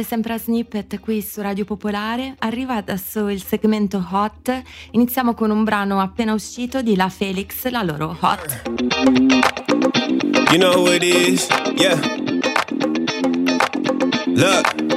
Siete 0.01 0.15
sempre 0.15 0.33
a 0.33 0.39
Snippet 0.39 0.99
qui 0.99 1.21
su 1.21 1.43
Radio 1.43 1.67
Popolare. 1.67 2.35
Arriva 2.39 2.77
adesso 2.77 3.29
il 3.29 3.45
segmento 3.45 4.03
Hot. 4.13 4.63
Iniziamo 4.93 5.35
con 5.35 5.51
un 5.51 5.63
brano 5.63 6.01
appena 6.01 6.33
uscito 6.33 6.81
di 6.81 6.97
La 6.97 7.11
Felix, 7.11 7.69
la 7.69 7.83
loro 7.83 8.17
Hot. 8.21 8.63
You 10.53 10.59
know 10.59 10.73
who 10.73 10.95
it 10.95 11.03
is? 11.03 11.47
Yeah. 11.77 12.01
Look. 14.29 14.90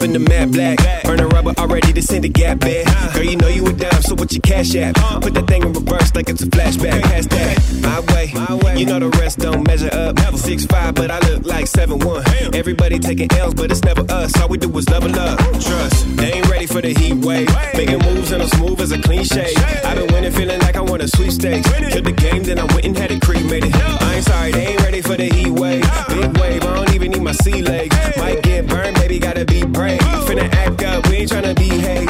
Up 0.00 0.04
in 0.04 0.12
the 0.14 0.18
matte 0.18 0.50
black. 0.50 1.04
Burn 1.04 1.20
a 1.20 1.26
rubber 1.26 1.52
already 1.58 1.92
to 1.92 2.00
send 2.00 2.24
the 2.24 2.30
gap 2.30 2.60
back. 2.60 3.12
Girl, 3.12 3.22
you 3.22 3.36
know 3.36 3.48
you 3.48 3.66
a 3.66 3.72
dime, 3.72 4.00
so 4.00 4.14
what 4.14 4.32
your 4.32 4.40
cash 4.40 4.74
at? 4.74 4.94
Put 5.20 5.34
that 5.34 5.46
thing 5.46 5.62
in 5.62 5.74
reverse 5.74 6.14
like 6.14 6.30
it's 6.30 6.42
a 6.42 6.46
flashback. 6.46 7.02
Pass 7.02 7.26
that 7.26 7.80
my 7.82 8.00
way. 8.14 8.32
You 8.78 8.86
know 8.86 8.98
the 8.98 9.10
rest 9.20 9.40
don't 9.40 9.66
measure 9.66 9.90
up. 9.92 10.18
Six 10.36 10.64
five, 10.64 10.94
but 10.94 11.10
I 11.10 11.18
look 11.28 11.44
like 11.44 11.66
seven 11.66 11.98
one. 11.98 12.24
Everybody 12.54 12.98
taking 12.98 13.30
L's, 13.32 13.52
but 13.52 13.70
it's 13.70 13.84
never 13.84 14.00
us. 14.10 14.40
All 14.40 14.48
we 14.48 14.56
do 14.56 14.74
is 14.78 14.88
level 14.88 15.14
up. 15.18 15.38
Trust, 15.60 16.16
they 16.16 16.32
ain't 16.32 16.48
ready 16.48 16.66
for 16.66 16.80
the 16.80 16.94
heat 16.94 17.22
wave. 17.22 17.48
Making 17.74 17.98
moves 17.98 18.32
and 18.32 18.42
I'm 18.42 18.48
smooth 18.48 18.80
as 18.80 18.92
a 18.92 19.02
clean 19.02 19.24
shave. 19.24 19.52
I've 19.84 19.98
been 19.98 20.10
winning, 20.14 20.32
feeling 20.32 20.60
like 20.60 20.76
I 20.76 20.80
want 20.80 21.02
a 21.02 21.08
sweepstakes. 21.08 21.68
Killed 21.90 22.06
the 22.06 22.12
game, 22.12 22.42
then 22.44 22.58
I 22.58 22.64
went 22.72 22.86
and 22.86 22.96
had 22.96 23.10
it 23.10 23.20
cremated. 23.20 23.74
I 23.74 24.14
ain't 24.14 24.24
sorry, 24.24 24.52
they 24.52 24.68
ain't 24.68 24.80
ready 24.80 25.02
for 25.02 25.16
the 25.16 25.26
heat 25.26 25.50
wave. 25.50 25.84
Big 26.08 26.38
wave, 26.38 26.64
I 26.64 26.74
don't 26.74 26.94
even 26.94 27.10
need 27.10 27.22
my 27.22 27.32
sea 27.32 27.60
legs. 27.60 27.94
Might 28.16 28.42
get 28.42 28.66
burned, 28.66 28.96
baby, 28.96 29.18
gotta 29.18 29.44
be 29.44 29.62
brave. 29.64 29.89
Finna 29.98 30.52
act 30.52 30.82
up, 30.82 31.08
we 31.08 31.16
ain't 31.16 31.30
tryna 31.30 31.54
behave. 31.56 32.08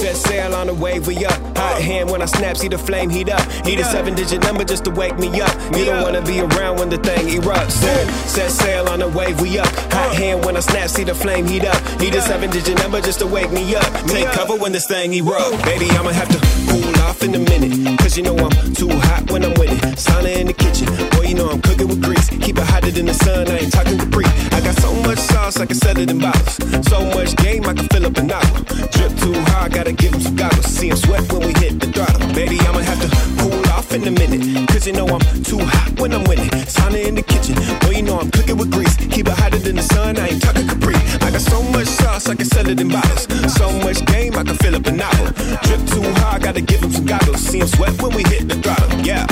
Set 0.00 0.16
sail 0.16 0.54
on 0.54 0.66
the 0.66 0.74
wave, 0.74 1.06
we 1.06 1.24
up. 1.24 1.38
Hot 1.56 1.80
hand 1.80 2.10
when 2.10 2.22
I 2.22 2.26
snap, 2.26 2.56
see 2.56 2.68
the 2.68 2.78
flame 2.78 3.08
heat 3.08 3.28
up. 3.30 3.46
Need 3.64 3.80
a 3.80 3.84
seven 3.84 4.14
digit 4.14 4.42
number 4.42 4.64
just 4.64 4.84
to 4.84 4.90
wake 4.90 5.18
me 5.18 5.28
up. 5.40 5.54
You 5.76 5.84
don't 5.84 6.02
wanna 6.02 6.22
be 6.22 6.40
around 6.40 6.78
when 6.78 6.88
the 6.88 6.98
thing 6.98 7.26
erupts. 7.28 7.72
Set, 7.72 8.08
set 8.28 8.50
sail 8.50 8.88
on 8.88 8.98
the 8.98 9.08
wave, 9.08 9.40
we 9.40 9.58
up. 9.58 9.68
Hot 9.92 10.10
uh. 10.10 10.14
hand 10.14 10.44
when 10.44 10.56
I 10.56 10.60
snap, 10.60 10.88
see 10.88 11.04
the 11.04 11.14
flame 11.14 11.46
heat 11.46 11.64
up. 11.64 11.80
Need 12.00 12.14
a 12.14 12.20
seven 12.20 12.50
digit 12.50 12.78
number 12.78 13.00
just 13.00 13.20
to 13.20 13.26
wake 13.26 13.50
me 13.52 13.74
up. 13.74 13.86
Take 14.06 14.28
cover 14.32 14.56
when 14.56 14.72
this 14.72 14.86
thing 14.86 15.12
erupt. 15.14 15.64
Baby, 15.64 15.88
I'ma 15.90 16.10
have 16.10 16.28
to 16.28 16.38
cool 16.70 16.91
off 17.12 17.22
in 17.22 17.34
a 17.34 17.38
minute. 17.38 17.98
Cause 17.98 18.16
you 18.16 18.22
know 18.22 18.36
I'm 18.36 18.74
too 18.74 18.88
hot 18.88 19.30
when 19.30 19.44
I'm 19.44 19.54
winning. 19.60 19.78
Sauna 20.04 20.34
in 20.40 20.46
the 20.46 20.54
kitchen. 20.54 20.86
Boy, 21.12 21.28
you 21.28 21.34
know 21.34 21.48
I'm 21.50 21.60
cooking 21.60 21.88
with 21.88 22.02
grease. 22.02 22.28
Keep 22.44 22.56
it 22.58 22.66
hotter 22.72 22.90
than 22.90 23.06
the 23.06 23.14
sun, 23.14 23.48
I 23.48 23.58
ain't 23.62 23.72
talking 23.72 23.98
Capri. 23.98 24.24
I 24.56 24.60
got 24.60 24.76
so 24.76 24.90
much 25.06 25.18
sauce, 25.18 25.58
I 25.60 25.66
can 25.66 25.76
sell 25.76 25.98
it 25.98 26.10
in 26.10 26.18
bottles. 26.18 26.56
So 26.90 26.98
much 27.16 27.36
game, 27.36 27.64
I 27.70 27.74
can 27.74 27.86
fill 27.92 28.06
up 28.06 28.16
a 28.16 28.22
novel. 28.22 28.64
Drip 28.94 29.12
too 29.24 29.36
hard, 29.50 29.72
gotta 29.72 29.92
give 29.92 30.14
him 30.14 30.20
some 30.20 30.36
goggles. 30.36 30.66
See 30.66 30.88
him 30.88 30.96
sweat 30.96 31.30
when 31.32 31.40
we 31.46 31.52
hit 31.62 31.80
the 31.80 31.88
throttle. 31.94 32.20
Baby, 32.34 32.58
I'ma 32.60 32.80
have 32.80 33.00
to 33.04 33.08
cool 33.40 33.62
off 33.76 33.92
in 33.92 34.06
a 34.08 34.10
minute. 34.10 34.68
Cause 34.70 34.86
you 34.86 34.94
know 34.94 35.06
I'm 35.06 35.20
too 35.42 35.60
hot 35.60 36.00
when 36.00 36.12
I'm 36.12 36.24
winning. 36.24 36.50
Sauna 36.74 37.04
in 37.08 37.14
the 37.14 37.22
kitchen. 37.22 37.56
Boy, 37.82 37.96
you 37.98 38.02
know 38.02 38.18
I'm 38.20 38.30
cooking 38.30 38.56
with 38.56 38.70
grease. 38.72 38.96
Keep 38.96 39.28
it 39.28 39.36
hotter 39.40 39.58
than 39.58 39.76
the 39.76 39.82
sun, 39.82 40.16
I 40.16 40.28
ain't 40.28 40.42
talking 40.42 40.66
Capri. 40.66 40.96
I 41.20 41.30
got 41.30 41.42
so 41.42 41.62
much 41.74 41.88
sauce, 41.88 42.28
I 42.28 42.34
can 42.34 42.46
sell 42.46 42.68
it 42.68 42.80
in 42.80 42.88
bottles. 42.88 43.26
So 43.58 43.70
much 43.84 44.00
game, 44.06 44.34
I 44.34 44.44
can 44.44 44.56
fill 44.56 44.76
up 44.76 44.86
a 44.86 44.92
novel. 44.92 45.26
Drip 45.66 45.82
too 45.92 46.06
hard, 46.20 46.42
gotta 46.42 46.62
give 46.62 46.80
him 46.82 46.92
some 46.92 47.01
goggles. 47.06 47.40
See 47.40 47.60
him 47.60 47.66
sweat 47.66 48.00
when 48.00 48.14
we 48.14 48.22
hit 48.24 48.48
the 48.48 48.56
throttle. 48.56 49.00
Yeah. 49.00 49.26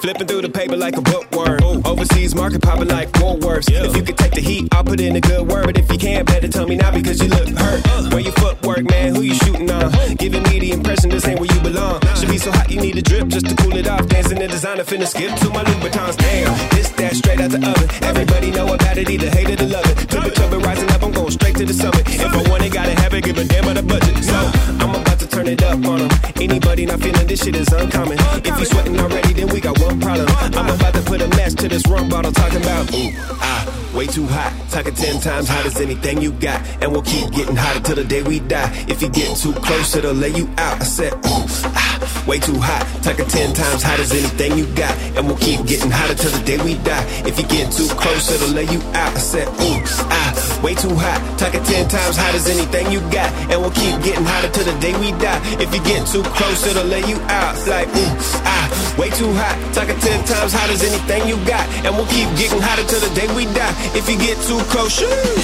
Flipping 0.00 0.26
through 0.26 0.40
the 0.40 0.48
paper 0.48 0.76
like 0.76 0.96
a 0.96 1.02
bookworm. 1.02 1.60
Overseas 1.84 2.34
market 2.34 2.62
popping 2.62 2.88
like 2.88 3.12
Woolworths. 3.20 3.68
If 3.70 3.94
you 3.94 4.02
could 4.02 4.16
take 4.16 4.32
the 4.32 4.40
heat, 4.40 4.68
I'll 4.72 4.82
put 4.82 4.98
in 4.98 5.14
a 5.14 5.20
good 5.20 5.46
word. 5.46 5.66
But 5.66 5.76
if 5.76 5.92
you 5.92 5.98
can't, 5.98 6.26
better 6.26 6.48
tell 6.48 6.66
me 6.66 6.76
now 6.76 6.90
because 6.90 7.20
you 7.20 7.28
look 7.28 7.48
hurt. 7.50 7.82
Uh. 7.86 8.08
Where 8.10 8.20
your 8.20 8.32
footwork, 8.32 8.88
man? 8.88 9.14
Who 9.14 9.20
you 9.20 9.34
shooting 9.34 9.70
on? 9.70 9.92
Giving 10.16 10.42
me 10.44 10.58
the 10.58 10.72
impression 10.72 11.10
this 11.10 11.26
ain't 11.28 11.38
where 11.38 11.52
you 11.52 11.60
belong. 11.60 12.00
Should 12.16 12.30
be 12.30 12.38
so 12.38 12.50
hot 12.50 12.70
you 12.70 12.80
need 12.80 12.96
a 12.96 13.02
drip 13.02 13.28
just 13.28 13.46
to 13.50 13.54
cool 13.56 13.76
it 13.76 13.86
off. 13.88 14.06
Dancing 14.08 14.40
in 14.40 14.48
designer, 14.48 14.84
finna 14.84 15.06
skip 15.06 15.36
to 15.36 15.50
my 15.50 15.62
Louboutins. 15.64 16.16
Damn, 16.16 16.56
this 16.70 16.88
that 16.96 17.14
straight 17.14 17.40
out 17.40 17.50
the 17.50 17.58
oven. 17.58 17.88
Everybody 18.02 18.50
know 18.50 18.72
about 18.72 18.96
it, 18.96 19.10
either 19.10 19.28
hate 19.28 19.50
it 19.50 19.60
or 19.60 19.66
love 19.66 19.84
it. 19.84 20.08
Temperature 20.08 20.48
been 20.48 20.60
rising 20.60 20.90
up, 20.92 21.02
I'm 21.02 21.12
going 21.12 21.30
straight 21.30 21.56
to 21.56 21.66
the 21.66 21.74
summit. 21.74 22.08
If 22.08 22.32
I 22.32 22.48
want 22.48 22.64
it, 22.64 22.72
gotta 22.72 22.98
have 23.02 23.12
it, 23.12 23.24
give 23.24 23.36
a 23.36 23.44
damn 23.44 23.64
about 23.64 23.76
the 23.76 23.82
budget. 23.82 24.24
So 24.24 24.36
I'm 24.80 24.94
about 24.94 25.09
turn 25.30 25.46
it 25.46 25.62
up 25.62 25.84
on 25.86 25.98
them. 26.00 26.10
Anybody 26.40 26.86
not 26.86 27.00
feeling 27.00 27.26
this 27.26 27.42
shit 27.44 27.56
is 27.56 27.72
uncommon. 27.72 28.18
If 28.44 28.58
you 28.58 28.64
sweating 28.64 28.98
already, 28.98 29.32
then 29.32 29.48
we 29.48 29.60
got 29.60 29.78
one 29.80 30.00
problem. 30.00 30.28
I'm 30.28 30.68
about 30.68 30.94
to 30.94 31.02
put 31.02 31.22
a 31.22 31.28
match 31.28 31.54
to 31.56 31.68
this 31.68 31.86
rum 31.86 32.08
bottle, 32.08 32.32
talking 32.32 32.62
about 32.62 32.92
ooh 32.94 33.10
ah, 33.40 33.92
way 33.94 34.06
too 34.06 34.26
hot. 34.26 34.52
Talking 34.70 34.94
ten 34.94 35.20
times 35.20 35.48
hot 35.48 35.66
as 35.66 35.80
anything 35.80 36.20
you 36.20 36.32
got, 36.32 36.60
and 36.82 36.92
we'll 36.92 37.02
keep 37.02 37.30
getting 37.32 37.56
hotter 37.56 37.80
till 37.80 37.96
the 37.96 38.04
day 38.04 38.22
we 38.22 38.40
die. 38.40 38.70
If 38.88 39.02
you 39.02 39.08
get 39.08 39.36
too 39.36 39.52
close, 39.52 39.94
it'll 39.96 40.14
lay 40.14 40.30
you 40.30 40.48
out. 40.58 40.80
I 40.80 40.84
said 40.84 41.12
ooh 41.12 41.46
ah, 41.74 42.24
way 42.26 42.38
too 42.38 42.58
hot. 42.58 42.82
Talking 43.02 43.26
ten 43.26 43.54
times 43.54 43.82
hot 43.82 44.00
as 44.00 44.12
anything 44.12 44.58
you 44.58 44.66
got, 44.74 44.96
and 45.16 45.26
we'll 45.26 45.38
keep 45.38 45.64
getting 45.66 45.90
hotter 45.90 46.14
till 46.14 46.30
the 46.30 46.44
day 46.44 46.58
we 46.62 46.74
die. 46.82 47.04
If 47.26 47.38
you 47.38 47.46
get 47.46 47.72
too 47.72 47.88
close, 47.94 48.30
it'll 48.32 48.54
lay 48.54 48.64
you 48.64 48.80
out. 48.94 49.14
I 49.14 49.20
said 49.20 49.48
ooh 49.48 49.82
ah, 50.10 50.60
way 50.62 50.74
too 50.74 50.94
hot. 50.94 51.20
Talking 51.38 51.62
ten 51.64 51.88
times 51.88 52.16
hot 52.16 52.34
as 52.34 52.48
anything 52.48 52.90
you 52.90 53.00
got, 53.10 53.30
and 53.50 53.60
we'll 53.60 53.76
keep 53.76 54.02
getting 54.02 54.24
hotter 54.24 54.50
till 54.50 54.64
the 54.64 54.78
day 54.80 54.98
we 54.98 55.12
die. 55.12 55.19
If 55.22 55.74
you 55.74 55.82
get 55.84 56.06
too 56.06 56.22
close, 56.22 56.66
it'll 56.66 56.84
lay 56.84 57.04
you 57.04 57.16
out. 57.28 57.54
Like 57.68 57.88
ooh 57.88 58.40
ah, 58.44 58.96
way 58.98 59.10
too 59.10 59.30
hot. 59.34 59.56
Talking 59.74 59.98
ten 60.00 60.24
times 60.24 60.52
hot 60.52 60.70
as 60.70 60.82
anything 60.82 61.28
you 61.28 61.36
got, 61.44 61.68
and 61.84 61.94
we'll 61.94 62.08
keep 62.08 62.28
getting 62.40 62.60
hotter 62.60 62.84
till 62.84 63.00
the 63.00 63.12
day 63.14 63.28
we 63.34 63.44
die. 63.52 63.74
If 63.92 64.08
you 64.08 64.16
get 64.16 64.40
too 64.48 64.58
close, 64.72 64.96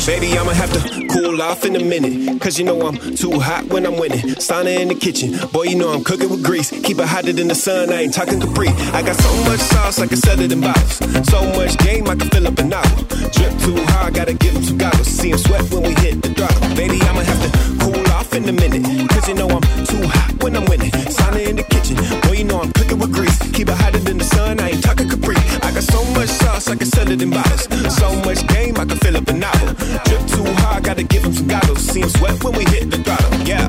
baby, 0.07 0.33
I'ma 0.39 0.53
have 0.53 0.73
to 0.73 1.07
cool 1.09 1.43
off 1.43 1.65
in 1.65 1.77
a 1.77 1.85
minute. 1.85 2.41
Cause 2.41 2.59
you 2.59 2.65
know 2.65 2.81
I'm 2.87 2.97
too 3.17 3.39
hot 3.39 3.67
when 3.67 3.85
I'm 3.85 3.99
winning. 3.99 4.25
Sauna 4.41 4.81
in 4.81 4.89
the 4.89 4.95
kitchen, 4.95 5.37
boy, 5.53 5.65
you 5.65 5.77
know 5.77 5.93
I'm 5.93 6.05
cooking 6.05 6.31
with 6.31 6.43
grease. 6.43 6.71
Keep 6.71 6.99
it 6.99 7.09
hotter 7.09 7.33
than 7.33 7.49
the 7.49 7.55
sun, 7.55 7.93
I 7.93 8.03
ain't 8.03 8.15
talking 8.15 8.41
Capri. 8.41 8.69
I 8.97 9.03
got 9.03 9.17
so 9.17 9.31
much 9.45 9.61
sauce, 9.61 9.99
I 10.01 10.07
can 10.07 10.17
sell 10.17 10.41
it 10.41 10.53
in 10.53 10.61
bottles. 10.61 10.97
So 11.29 11.45
much 11.53 11.77
game, 11.79 12.09
I 12.09 12.17
can 12.17 12.29
fill 12.31 12.47
up 12.47 12.59
a 12.59 12.65
novel. 12.65 13.05
Drip 13.37 13.53
too 13.61 13.77
hard, 13.93 14.15
gotta 14.15 14.35
give 14.35 14.55
him 14.55 14.63
some 14.63 14.79
goggles. 14.79 15.07
See 15.07 15.31
him 15.31 15.39
sweat 15.39 15.63
when 15.71 15.83
we 15.83 15.95
hit 16.01 16.23
the 16.23 16.33
throttle. 16.33 16.75
Baby, 16.75 17.01
I'ma 17.03 17.21
have 17.21 17.41
to 17.45 17.51
cool 17.85 18.07
off 18.13 18.33
in 18.33 18.49
a 18.49 18.53
minute. 18.53 19.11
Cause 19.11 19.29
you 19.29 19.35
know 19.35 19.49
I'm 19.49 19.66
too 19.87 20.03
hot 20.07 20.43
when 20.43 20.57
I'm 20.57 20.65
winning. 20.67 20.91
Sauna 20.91 21.47
in 21.47 21.57
the 21.57 21.65
kitchen, 21.65 21.97
boy, 22.23 22.37
you 22.39 22.45
know 22.45 22.61
I'm 22.61 22.73
cooking 22.73 22.99
with 22.99 23.13
grease. 23.13 23.39
Keep 23.53 23.69
it 23.69 23.77
hotter 23.77 23.99
than 23.99 24.19
the 24.19 24.25
sun, 24.25 24.61
I 24.61 24.71
ain't 24.71 24.83
talking 24.83 25.09
Capri. 25.09 25.37
I 25.63 25.73
got 25.73 25.83
so 25.83 26.05
much 26.17 26.29
sauce, 26.29 26.69
I 26.69 26.77
can 26.77 26.87
sell 26.87 27.11
it 27.11 27.21
in 27.23 27.31
bottles. 27.31 27.65
So 27.97 28.15
much 28.27 28.47
game, 28.49 28.77
I 28.77 28.85
can 28.85 28.99
fill 28.99 29.17
up 29.17 29.29
a 29.29 29.33
novel. 29.33 29.75
Drip 30.07 30.23
too 30.29 30.47
hard, 30.63 30.85
gotta 30.85 31.03
give 31.03 31.25
him 31.25 31.33
some 31.33 31.49
goggles. 31.49 31.81
See 31.81 32.01
him 32.01 32.11
sweat 32.11 32.43
when 32.45 32.55
we 32.55 32.65
hit 32.65 32.91
the 32.91 32.99
throttle. 32.99 33.33
Yeah. 33.47 33.69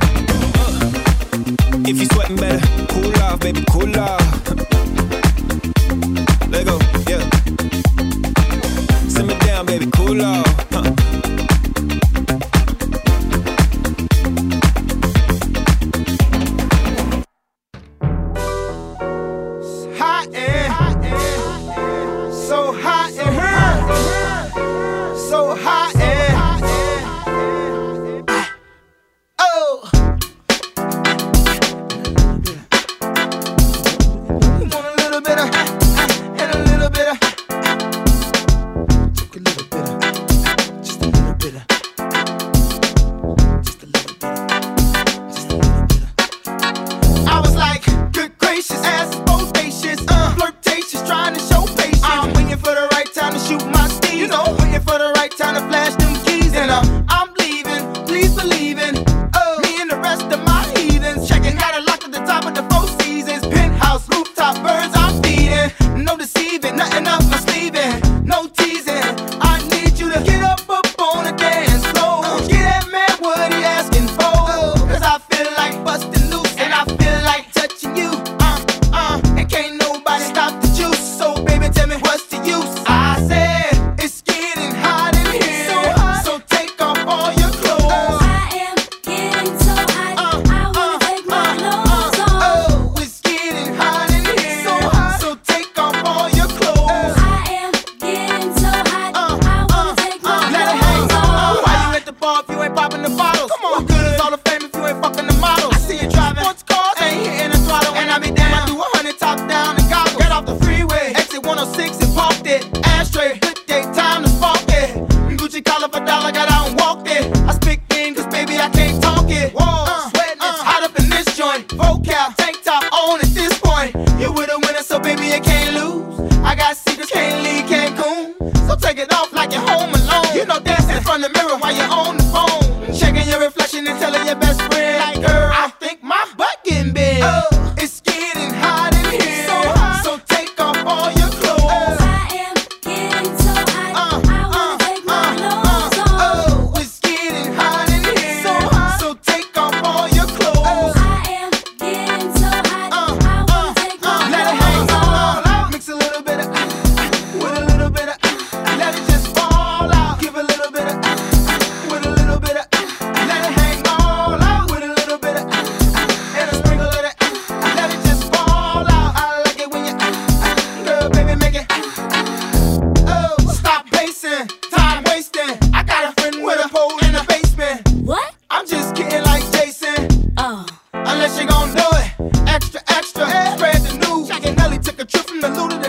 Uh. 0.59 1.87
If 1.89 1.99
you 1.99 2.05
sweating 2.07 2.35
better, 2.37 2.61
cool 2.87 3.15
off, 3.23 3.39
baby, 3.39 3.63
cool 3.69 3.97
off. 3.99 4.36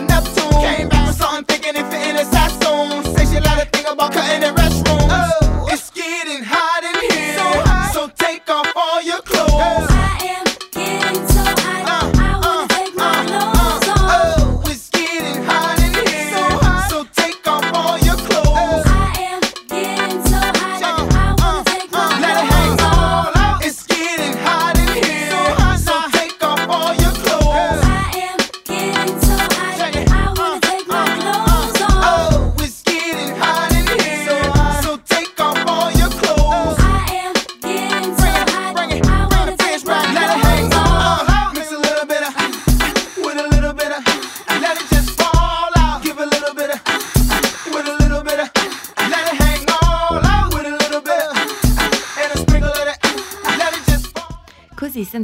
Neptune. 0.08 0.50
Came 0.62 0.88
back 0.88 1.06
with 1.08 1.16
something 1.16 1.44
thinking 1.44 1.76
it 1.80 1.86
fit 1.90 2.17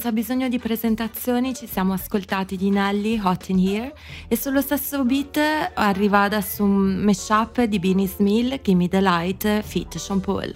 senza 0.05 0.13
bisogno 0.13 0.49
di 0.49 0.59
presentazioni, 0.59 1.55
ci 1.55 1.67
siamo 1.67 1.95
ascoltati 1.95 2.59
di 2.59 2.69
Nelly, 2.69 3.19
Hot 3.23 3.49
in 3.49 3.59
Here, 3.59 3.95
e 4.29 4.37
sullo 4.37 4.61
stesso 4.61 5.03
beat 5.03 5.41
arriva 5.73 6.25
adesso 6.25 6.63
un 6.63 6.97
mashup 6.97 7.63
di 7.63 7.79
Beanie 7.79 8.07
Smil, 8.07 8.61
Gimme 8.63 8.87
the 8.89 9.01
Light, 9.01 9.63
feat 9.63 9.97
Sean 9.97 10.21
Paul. 10.21 10.53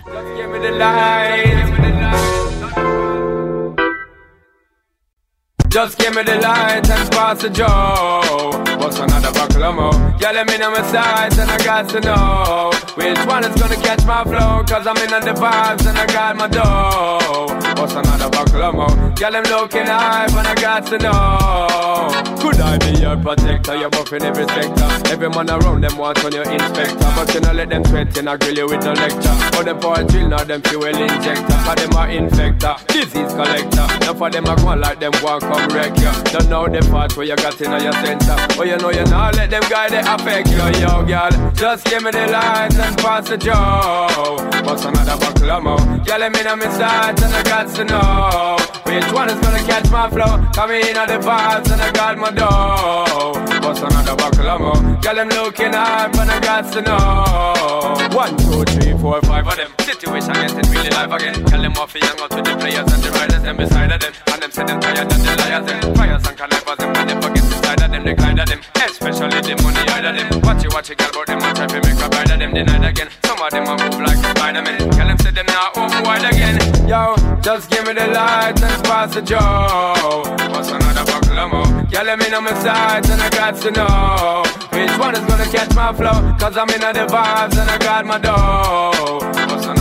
Just 5.70 5.98
give 5.98 6.14
me 6.14 6.22
the 6.24 6.38
light 6.40 6.90
and 6.90 7.10
pass 7.10 7.40
the 7.40 7.50
Joe. 7.50 8.50
What's 8.76 8.98
another 8.98 9.32
buckle 9.32 9.72
more? 9.72 10.14
Yeah, 10.18 10.32
let 10.32 10.46
me 10.46 10.58
know 10.58 10.70
my 10.70 10.82
size 10.82 11.38
and 11.38 11.50
I 11.50 11.56
got 11.64 11.88
to 11.90 12.00
know 12.00 12.70
which 12.96 13.18
one 13.26 13.44
is 13.44 13.54
gonna 13.58 13.76
catch 13.76 14.04
my 14.04 14.24
flow. 14.24 14.62
Cause 14.64 14.86
I'm 14.86 14.96
in 14.98 15.12
on 15.12 15.24
the 15.24 15.32
vibes 15.32 15.86
and 15.86 15.96
I 15.96 16.06
got 16.06 16.36
my 16.36 16.48
dough. 16.48 17.67
What's 17.78 17.94
another 17.94 18.28
buckle 18.28 18.72
more? 18.72 19.14
Yeah, 19.20 19.28
I'm 19.28 19.44
looking 19.44 19.86
hype 19.86 20.34
and 20.34 20.46
I 20.48 20.54
got 20.54 20.86
to 20.86 20.98
know. 20.98 22.38
Could 22.42 22.60
I 22.60 22.76
be 22.78 23.00
your 23.00 23.16
protector? 23.16 23.76
You're 23.76 23.90
buffing 23.90 24.22
every 24.22 24.46
sector. 24.46 25.12
Every 25.12 25.28
man 25.30 25.48
around 25.48 25.84
them 25.84 25.96
want 25.96 26.24
on 26.24 26.32
your 26.32 26.42
inspector. 26.42 27.08
But 27.14 27.32
you 27.34 27.40
know, 27.40 27.52
let 27.52 27.68
them 27.70 27.84
sweat 27.84 28.16
and 28.18 28.28
I 28.28 28.36
grill 28.36 28.56
you 28.56 28.66
with 28.66 28.84
no 28.84 28.92
lecture. 28.94 29.34
For 29.54 29.62
them 29.62 29.80
for 29.80 30.00
a 30.00 30.04
drill, 30.04 30.28
now 30.28 30.42
them 30.42 30.60
fuel 30.62 30.86
injector. 30.86 31.58
For 31.66 31.74
them 31.76 31.94
are 31.94 32.08
infector, 32.08 32.86
disease 32.88 33.32
collector. 33.32 33.86
Now 34.00 34.14
for 34.14 34.30
them, 34.30 34.46
I 34.46 34.56
go 34.56 34.74
like 34.74 34.98
them 34.98 35.12
walk 35.22 35.42
come 35.42 35.68
wreck 35.70 35.96
you. 35.98 36.10
Don't 36.32 36.48
know 36.48 36.66
the 36.66 36.80
part 36.90 37.16
where 37.16 37.26
you 37.26 37.36
got 37.36 37.60
in 37.60 37.70
your 37.70 37.92
center. 37.92 38.36
Oh, 38.58 38.64
you 38.64 38.76
know 38.76 38.90
you 38.90 39.04
not 39.04 39.36
let 39.36 39.50
them 39.50 39.62
guy 39.70 39.88
they 39.88 40.00
affect 40.00 40.50
you, 40.50 40.82
yo, 40.82 41.04
girl. 41.04 41.52
Just 41.54 41.84
give 41.86 42.02
me 42.02 42.10
the 42.10 42.26
lines 42.26 42.76
and 42.76 42.98
pass 42.98 43.28
the 43.28 43.36
joe. 43.36 44.36
What's 44.64 44.84
another 44.84 45.16
buckle 45.16 45.60
more? 45.60 46.04
Girl, 46.04 46.30
me 46.30 46.42
know 46.42 46.56
my 46.56 46.68
sides 46.70 47.22
and 47.22 47.34
I 47.34 47.42
got 47.42 47.67
to 47.74 47.84
know 47.84 48.56
which 48.84 49.12
one 49.12 49.28
is 49.28 49.40
gonna 49.40 49.64
catch 49.64 49.90
my 49.90 50.08
flow. 50.10 50.32
Come 50.52 50.70
in 50.70 50.96
on 50.96 51.08
the 51.08 51.18
vibes 51.18 51.70
and 51.70 51.80
I 51.80 51.90
got 51.92 52.18
my 52.18 52.30
dough. 52.30 53.66
What's 53.66 53.80
another 53.80 54.16
buckle 54.16 54.48
of 54.48 54.60
more? 54.60 54.96
Girl, 55.02 55.20
I'm 55.20 55.28
looking 55.28 55.72
hype 55.72 56.14
and 56.14 56.30
I 56.30 56.40
got 56.40 56.72
to 56.72 56.80
know. 56.82 58.16
One, 58.16 58.36
two, 58.36 58.64
three, 58.64 58.98
four, 58.98 59.20
five 59.22 59.46
of 59.46 59.56
them. 59.56 59.70
Situation 59.80 60.32
getting 60.32 60.70
really 60.72 60.90
live 60.90 61.12
again. 61.12 61.44
Tell 61.44 61.62
them 61.62 61.72
off 61.76 61.94
young 61.94 62.20
out 62.20 62.34
with 62.34 62.44
the 62.44 62.56
players 62.56 62.92
and 62.92 63.02
the 63.02 63.10
riders 63.10 63.42
them 63.42 63.56
beside 63.56 63.92
of 63.92 64.00
them. 64.00 64.12
And 64.32 64.42
them 64.42 64.50
say 64.50 64.64
them 64.64 64.80
tired 64.80 65.12
and 65.12 65.22
the 65.22 65.36
liars 65.36 65.66
them. 65.66 65.94
Fires 65.94 66.26
and 66.28 66.36
connivers 66.38 66.78
when 66.78 67.06
they 67.08 67.20
forget 67.20 67.57
inside 67.68 67.84
of 67.84 67.90
them. 67.90 68.04
They 68.04 68.14
glide 68.14 68.38
of 68.38 68.48
them. 68.48 68.60
Especially 68.74 69.40
the 69.40 69.62
money 69.62 69.84
out 69.92 70.04
of 70.04 70.16
them. 70.16 70.40
Watch 70.42 70.64
you, 70.64 70.70
watch 70.72 70.88
you, 70.88 70.96
girl, 70.96 71.10
but 71.12 71.26
them 71.26 71.38
a 71.38 71.54
try 71.54 71.66
to 71.66 71.80
make 71.80 72.00
a 72.00 72.08
bride 72.08 72.30
of 72.30 72.38
them. 72.38 72.54
Denied 72.54 72.84
again. 72.84 73.08
Some 73.24 73.40
of 73.40 73.50
them 73.50 73.66
a 73.66 73.74
move 73.76 74.00
like 74.00 74.16
a 74.16 74.30
Spider-Man. 74.30 74.78
Tell 74.90 75.06
them 75.06 75.18
say 75.18 75.30
them 75.30 75.46
not 75.46 75.76
home 75.76 76.02
wide 76.04 76.24
again. 76.24 76.56
Yo, 76.88 77.16
just 77.40 77.70
give 77.70 77.86
me 77.86 77.92
the 77.92 78.06
light 78.08 78.60
and 78.62 78.84
pass 78.84 79.14
the 79.14 79.22
Joe. 79.22 80.24
What's 80.50 80.70
another 80.70 81.04
buckle 81.04 81.48
more? 81.48 81.86
Yeah, 81.90 82.02
let 82.02 82.18
me 82.18 82.28
know 82.30 82.40
my 82.40 82.54
sides 82.54 83.10
and 83.10 83.20
I 83.20 83.28
got 83.30 83.56
to 83.62 83.70
know 83.70 84.44
which 84.72 84.98
one 84.98 85.14
is 85.14 85.24
gonna 85.28 85.48
catch 85.50 85.74
my 85.74 85.92
flow. 85.92 86.16
Cause 86.38 86.56
I'm 86.56 86.68
in 86.70 86.80
the 86.80 87.06
vibes 87.06 87.56
and 87.58 87.70
I 87.70 87.78
got 87.78 88.06
my 88.06 88.18
dough. 88.18 89.18
What's 89.48 89.77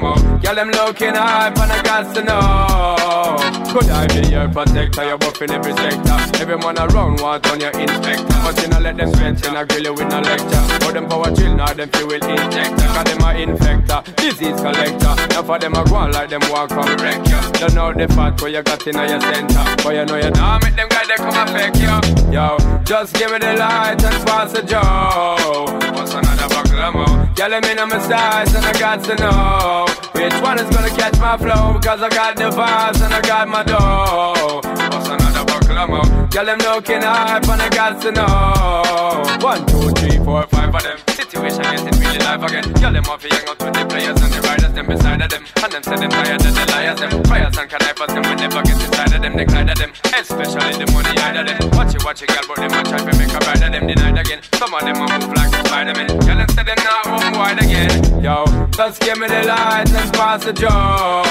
more? 0.00 0.40
Yeah, 0.42 0.54
them 0.54 0.70
looking 0.70 1.14
hype 1.14 1.58
and 1.58 1.72
I 1.72 1.82
got 1.82 2.14
to 2.14 2.22
know. 2.22 3.54
Could 3.72 3.90
I 3.90 4.06
be 4.06 4.28
your 4.28 4.48
protector? 4.48 5.04
You're 5.04 5.18
buffing 5.18 5.50
every 5.50 5.72
sector. 5.72 6.40
Every 6.40 6.56
man 6.58 6.78
around 6.78 7.20
want 7.20 7.46
on 7.50 7.60
your 7.60 7.70
inspector. 7.70 8.38
But 8.44 8.60
you 8.62 8.68
know, 8.68 8.78
let 8.78 8.96
them 8.96 9.12
sweat 9.14 9.46
and 9.46 9.58
I 9.58 9.64
grill 9.64 9.84
you 9.84 9.94
with 9.94 10.08
no 10.08 10.20
lecture. 10.20 10.62
For 10.84 10.92
them 10.92 11.08
power 11.08 11.34
chill, 11.34 11.54
now 11.54 11.72
them 11.72 11.88
fuel 11.90 12.12
injector. 12.12 12.86
Cause 12.94 13.04
them 13.04 13.22
are 13.22 13.34
infector, 13.34 14.00
disease 14.16 14.60
collector. 14.60 15.14
Now 15.34 15.42
for 15.42 15.58
them 15.58 15.74
I 15.74 15.84
go 15.84 15.96
on 15.96 16.12
like 16.12 16.30
them 16.30 16.42
walk 16.50 16.70
from 16.70 16.86
wreck 17.02 17.26
you. 17.26 17.40
Don't 17.58 17.74
know 17.74 17.92
the 17.92 18.06
fact 18.14 18.40
where 18.42 18.50
you 18.50 18.62
got 18.62 18.86
in 18.86 18.94
your 18.94 19.20
center. 19.20 19.64
But 19.82 19.94
you 19.94 20.04
know 20.04 20.16
you 20.16 20.30
don't 20.30 20.62
make 20.62 20.76
them 20.76 20.88
guys 20.88 21.08
they 21.08 21.16
come 21.16 21.34
affect 21.34 21.76
you. 21.82 22.32
Yo, 22.32 22.56
just 22.84 23.14
give 23.14 23.30
me 23.32 23.38
the 23.38 23.54
light 23.54 24.02
and 24.02 24.26
pass 24.26 24.52
the 24.52 24.62
Joe. 24.62 25.66
What's 25.94 26.14
another 26.14 26.48
buckle 26.48 26.78
of 26.78 26.94
more? 26.94 27.28
Yeah, 27.36 27.48
let 27.48 27.62
me 27.64 27.74
know 27.74 27.86
my 27.86 27.98
size 27.98 28.54
and 28.54 28.64
I 28.64 28.72
got 28.78 29.02
to 29.04 29.14
know 29.16 29.73
which 30.14 30.36
one 30.42 30.58
is 30.58 30.68
gonna 30.74 30.90
catch 30.90 31.18
my 31.18 31.36
flow. 31.36 31.78
Cause 31.80 32.00
I 32.02 32.08
got 32.08 32.36
the 32.36 32.50
vibes 32.50 33.00
and 33.04 33.12
I 33.12 33.20
got 33.22 33.48
my 33.48 33.62
dough. 33.62 34.60
What's 34.92 35.08
another 35.08 35.44
buckle 35.44 35.78
of 35.78 35.88
more? 35.90 36.26
Girl, 36.28 36.46
them 36.46 36.58
looking 36.58 37.02
hype 37.02 37.48
and 37.48 37.62
I 37.62 37.68
got 37.68 38.00
to 38.02 38.10
know. 38.12 39.44
One, 39.44 39.66
two, 39.66 39.90
three, 39.98 40.18
four, 40.24 40.46
five 40.48 40.74
of 40.74 40.82
them. 40.82 40.98
Situation 41.08 41.62
getting 41.62 42.00
really 42.00 42.18
live 42.18 42.42
again. 42.42 42.66
Girl, 42.80 42.92
them 42.92 43.04
off 43.06 43.22
hang 43.22 43.48
out 43.48 43.58
with 43.58 43.74
the 43.74 43.84
players 43.86 44.20
and 44.22 44.32
the 44.32 44.40
riders, 44.46 44.72
them 44.72 44.86
beside 44.86 45.22
of 45.22 45.30
them. 45.30 45.44
And 45.62 45.72
them 45.72 45.82
say 45.82 45.96
them 45.96 46.10
tired 46.10 46.44
of 46.44 46.54
the 46.54 46.64
liars, 46.72 47.00
them. 47.00 47.24
Fires 47.24 47.56
and 47.58 47.68
connivers, 47.70 48.10
them 48.14 48.22
will 48.22 48.38
never 48.38 48.62
get 48.62 48.78
inside 48.80 49.12
of 49.14 49.20
them. 49.22 49.36
They 49.36 49.44
glide 49.44 49.70
of 49.70 49.78
them. 49.78 49.90
Especially 50.14 50.74
the 50.78 50.86
money 50.92 51.14
out 51.20 51.36
of 51.36 51.44
them. 51.46 51.58
Watch 51.76 51.94
it, 51.94 52.04
watch 52.04 52.22
it, 52.22 52.28
girl, 52.28 52.44
but 52.48 52.56
them 52.62 52.72
a 52.72 52.80
try 52.82 52.98
to 52.98 53.12
make 53.18 53.34
a 53.34 53.40
bride 53.42 53.62
of 53.62 53.70
them 53.72 53.86
denied 53.86 54.18
again. 54.18 54.40
Some 54.54 54.72
of 54.74 54.82
them 54.82 54.96
a 54.96 55.06
move 55.10 55.34
like 55.34 55.52
a 55.54 55.60
Spider-Man. 55.66 56.06
Girl, 56.22 56.38
them 56.38 56.48
say 56.54 56.64
them 56.64 56.80
not 56.82 57.06
home 57.10 57.34
wide 57.34 57.58
again. 57.58 58.22
Yo, 58.22 58.44
just 58.76 59.04
give 59.04 59.18
me 59.18 59.26
the 59.28 59.44
light 59.44 59.88
and 59.94 60.10
pass 60.16 60.44
the 60.44 60.52
Joe. 60.52 61.22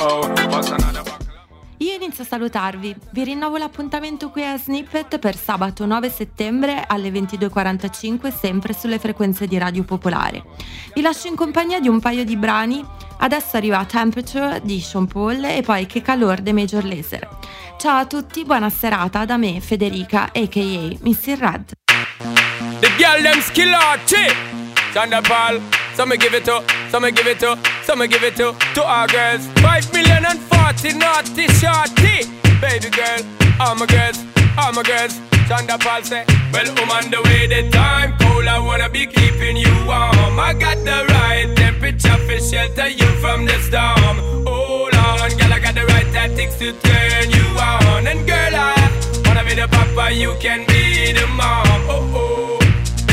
What's 0.50 0.70
another 0.70 1.04
buckle? 1.04 1.22
Io 1.78 1.96
inizio 1.96 2.24
a 2.24 2.26
salutarvi, 2.26 2.96
vi 3.12 3.24
rinnovo 3.26 3.58
l'appuntamento 3.58 4.30
qui 4.30 4.46
a 4.46 4.58
Snippet 4.58 5.20
per 5.20 5.36
sabato 5.36 5.86
9 5.86 6.10
settembre 6.10 6.84
alle 6.88 7.10
22.45 7.10 8.34
sempre 8.34 8.74
sulle 8.74 9.00
frequenze 9.00 9.48
di 9.48 9.58
Radio 9.58 9.84
Popolare. 9.84 10.44
Vi 10.94 11.02
lascio 11.02 11.28
in 11.28 11.36
compagnia 11.36 11.82
di 11.82 11.90
un 11.90 12.00
paio 12.00 12.24
di 12.24 12.38
brani, 12.38 12.86
adesso 13.18 13.58
arriva 13.58 13.84
Temperature 13.84 14.62
di 14.64 14.80
Sean 14.80 15.08
Paul 15.08 15.44
e 15.44 15.62
poi 15.62 15.86
Che 15.86 16.02
calor 16.02 16.40
dei 16.40 16.54
Major 16.54 16.86
Laser. 16.86 17.28
Ciao 17.78 18.00
a 18.00 18.06
tutti, 18.06 18.46
buona 18.46 18.70
serata 18.70 19.26
da 19.26 19.36
me 19.36 19.60
Federica 19.60 20.30
aka 20.32 20.96
Missy 21.02 21.36
Rad. 21.36 21.74
The 22.80 22.90
girl 22.98 23.22
them 23.22 23.42
skill 23.42 23.74
some 25.96 26.10
me 26.10 26.18
give 26.18 26.34
it 26.34 26.46
to, 26.46 26.64
some 26.90 27.04
me 27.04 27.12
give 27.12 27.28
it 27.28 27.40
to, 27.40 27.58
some 27.84 28.00
me 28.00 28.08
give 28.08 28.24
it 28.24 28.36
to, 28.38 28.56
to 28.76 28.84
our 28.84 29.08
girls. 29.08 29.48
Five 29.62 29.92
million 29.94 30.26
and 30.26 30.40
forty 30.40 30.94
naughty 30.98 31.48
shorty. 31.60 32.26
Baby 32.60 32.90
girl, 32.90 33.20
all 33.60 33.76
my 33.76 33.86
girls, 33.86 34.24
all 34.58 34.74
my 34.74 34.84
girls. 34.84 35.20
Thunderball 35.48 36.04
say, 36.04 36.24
well, 36.54 36.66
I'm 36.66 36.90
on 36.90 37.12
the 37.12 37.22
way, 37.24 37.48
the 37.48 37.70
time 37.70 38.18
cold, 38.18 38.48
I 38.48 38.60
wanna 38.60 38.90
be 38.90 39.06
keeping 39.06 39.58
you 39.58 39.74
warm. 39.86 40.40
I 40.40 40.56
got 40.58 40.78
the 40.78 41.06
right 41.14 41.54
temperature 41.58 42.18
for 42.26 42.40
shelter 42.40 42.88
you 42.88 43.06
from 43.20 43.46
the 43.46 43.60
storm. 43.60 44.18
Hold 44.48 44.96
on, 44.96 45.30
girl, 45.38 45.54
I 45.54 45.60
got 45.60 45.76
the 45.76 45.86
right 45.86 46.08
tactics 46.14 46.58
to 46.60 46.72
turn 46.72 47.30
you 47.30 47.46
on. 47.60 48.08
And 48.08 48.26
girl, 48.26 48.56
I 48.56 49.22
wanna 49.26 49.44
be 49.44 49.56
the 49.56 49.68
papa, 49.68 50.14
you 50.14 50.34
can 50.40 50.66
be 50.66 51.12
the 51.12 51.28
mom. 51.28 51.68
Oh, 51.90 52.12
oh. 52.16 52.23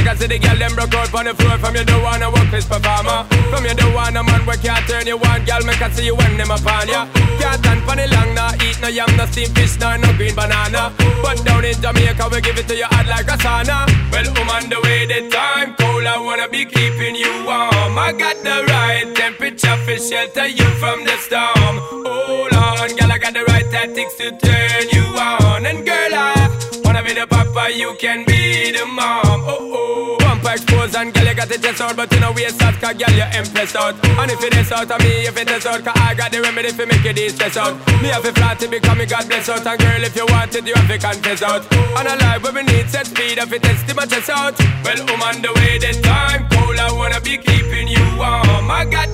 Because 0.01 0.19
see 0.19 0.33
the 0.33 0.39
girl 0.39 0.57
them 0.57 0.73
broke 0.73 0.95
out 0.97 1.13
on 1.13 1.25
the 1.29 1.35
floor. 1.37 1.59
From 1.61 1.77
you 1.77 1.85
don't 1.85 2.03
wanna 2.03 2.33
work 2.33 2.49
this 2.51 2.65
performer. 2.65 3.29
From 3.53 3.69
you 3.69 3.75
don't 3.77 3.93
want 3.93 4.17
a 4.17 4.25
man 4.25 4.41
where 4.49 4.57
can't 4.57 4.81
turn 4.89 5.07
you 5.07 5.21
on. 5.21 5.45
Girl, 5.45 5.61
make 5.69 5.83
I 5.83 5.91
see 5.93 6.07
you 6.09 6.17
when 6.17 6.39
them 6.41 6.51
upon 6.51 6.89
ya. 6.89 7.05
Can't 7.37 7.61
stand 7.61 7.85
for 7.85 7.97
the 8.01 8.09
long, 8.09 8.33
nah 8.33 8.57
Eat 8.65 8.81
no 8.81 8.89
yam, 8.89 9.13
no 9.21 9.27
steamed 9.27 9.53
fish, 9.53 9.77
nah, 9.79 10.01
no 10.01 10.09
green 10.17 10.35
banana. 10.35 10.89
But 11.21 11.45
down 11.45 11.67
in 11.69 11.77
Jamaica, 11.77 12.33
we 12.33 12.41
give 12.41 12.57
it 12.57 12.67
to 12.69 12.77
you 12.81 12.89
hot 12.89 13.13
like 13.13 13.29
a 13.29 13.37
sauna. 13.45 13.85
Well, 14.09 14.25
I'm 14.25 14.49
on 14.49 14.65
the 14.73 14.81
way, 14.81 15.05
the 15.05 15.29
time 15.29 15.77
cold 15.77 16.07
I 16.07 16.17
wanna 16.17 16.49
be 16.49 16.65
keeping 16.65 17.15
you 17.15 17.45
warm. 17.45 17.99
I 18.01 18.17
got 18.17 18.41
the 18.41 18.65
right 18.73 19.05
temperature 19.15 19.77
for 19.85 20.01
shelter 20.01 20.49
you 20.49 20.69
from 20.81 21.05
the 21.05 21.17
storm. 21.21 21.77
Hold 22.09 22.57
on, 22.57 22.89
girl, 22.97 23.13
I 23.13 23.19
got 23.19 23.35
the 23.35 23.45
right 23.53 23.69
tactics 23.71 24.17
to 24.17 24.33
turn 24.33 24.89
you 24.97 25.05
on. 25.21 25.67
And 25.67 25.85
girl, 25.85 26.15
I 26.17 26.49
wanna 26.85 27.03
be 27.05 27.13
the 27.13 27.27
papa, 27.27 27.69
you 27.77 27.95
can 28.01 28.25
be 28.25 28.73
the 28.73 28.87
mom. 28.87 29.45
Oh, 29.45 29.75
oh 29.77 29.90
Bumper 30.21 30.53
exposed 30.53 30.97
and 30.97 31.13
girl, 31.15 31.27
you 31.27 31.35
got 31.35 31.49
the 31.49 31.59
chest 31.59 31.81
out 31.81 31.97
But 31.97 32.13
you 32.13 32.21
know 32.21 32.33
waist 32.33 32.63
out, 32.63 32.75
cause 32.81 32.95
girl, 32.95 33.15
you 33.15 33.29
impressed 33.39 33.77
out. 33.77 33.95
And 34.05 34.31
if 34.31 34.43
it 34.43 34.55
is 34.57 34.73
out 34.73 34.91
of 34.91 35.01
me, 35.01 35.27
if 35.27 35.37
it 35.37 35.51
is 35.51 35.67
out 35.67 35.85
Cause 35.85 35.97
I 35.97 36.15
got 36.15 36.33
the 36.33 36.41
remedy 36.41 36.71
for 36.71 36.87
make 36.87 37.05
you 37.05 37.13
de-stress 37.13 37.57
out. 37.57 37.77
Me 38.03 38.09
have 38.09 38.25
a 38.25 38.33
flat 38.33 38.59
to 38.61 38.69
become 38.69 38.99
me 38.99 39.07
God 39.07 39.27
bless 39.29 39.49
out. 39.49 39.67
And 39.67 39.81
girl, 39.81 40.03
if 40.03 40.17
you 40.17 40.27
want 40.27 40.55
it, 40.55 40.67
you 40.67 40.75
have 40.75 40.89
to 40.89 40.99
confess 40.99 41.43
out. 41.43 41.63
And 41.73 42.09
a 42.09 42.17
life 42.17 42.43
where 42.43 42.53
we 42.53 42.63
need 42.63 42.89
set 42.89 43.07
speed 43.07 43.39
If 43.39 43.53
it 43.53 43.63
test 43.63 43.95
my 43.95 44.07
chest 44.07 44.31
out. 44.31 44.59
Well, 44.85 45.01
I'm 45.11 45.23
on 45.23 45.43
the 45.43 45.53
way, 45.55 45.79
the 45.79 45.93
time 46.01 46.49
cold 46.51 46.79
I 46.79 46.93
wanna 46.93 47.21
be 47.21 47.37
keeping 47.39 47.89
you 47.89 48.05
warm. 48.17 48.71
I 48.71 48.85
got 48.85 49.09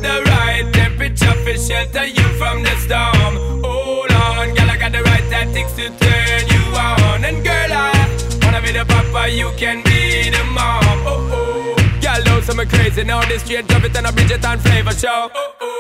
Some 12.57 12.69
crazy 12.69 13.05
now. 13.05 13.21
This 13.29 13.43
straight 13.43 13.69
drop 13.69 13.85
it 13.85 13.95
and 13.97 14.07
a 14.07 14.13
Bridget 14.13 14.43
and 14.43 14.59
flavor 14.59 14.93
show. 14.93 15.31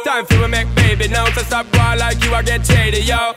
Time 0.04 0.26
for 0.26 0.40
we 0.42 0.48
make 0.48 0.68
baby 0.74 1.08
now. 1.08 1.24
So 1.32 1.40
stop 1.40 1.64
going 1.72 1.98
like 1.98 2.22
you, 2.22 2.34
I 2.34 2.42
get 2.42 2.66
shady, 2.66 3.00
yo. 3.00 3.32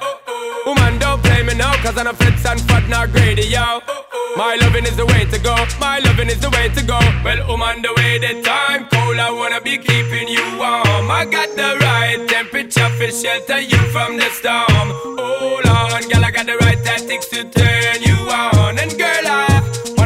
Woman, 0.66 1.00
don't 1.00 1.24
play 1.24 1.42
me 1.44 1.54
now, 1.54 1.74
cause 1.82 1.98
I'm 1.98 2.08
a 2.08 2.14
fits 2.14 2.46
and 2.46 2.60
fat, 2.68 2.90
not 2.90 3.12
greedy, 3.14 3.48
yo. 3.48 3.80
My 4.36 4.58
loving 4.60 4.84
is 4.84 4.98
the 4.98 5.06
way 5.06 5.24
to 5.24 5.40
go. 5.40 5.56
My 5.80 6.00
loving 6.00 6.28
is 6.28 6.42
the 6.42 6.50
way 6.50 6.68
to 6.68 6.84
go. 6.84 7.00
Well, 7.24 7.64
I'm 7.64 7.82
the 7.82 7.94
way, 7.96 8.20
the 8.20 8.42
time 8.44 8.90
cold. 8.92 9.18
I 9.18 9.32
wanna 9.32 9.62
be 9.62 9.78
keeping 9.78 10.28
you 10.28 10.44
warm. 10.60 11.10
I 11.10 11.24
got 11.24 11.56
the 11.56 11.78
right 11.80 12.28
temperature 12.28 12.90
for 13.00 13.10
shelter 13.10 13.62
you 13.62 13.80
from 13.96 14.18
the 14.18 14.28
storm. 14.36 14.88
Hold 15.16 15.66
on, 15.66 16.02
girl, 16.10 16.26
I 16.26 16.32
got 16.32 16.46
the 16.46 16.58
right 16.58 16.84
tactics 16.84 17.28
to 17.28 17.46
turn 17.46 18.04
you 18.04 18.18
on. 18.30 18.78
And 18.80 18.92
girl, 18.98 19.28
I 19.32 19.49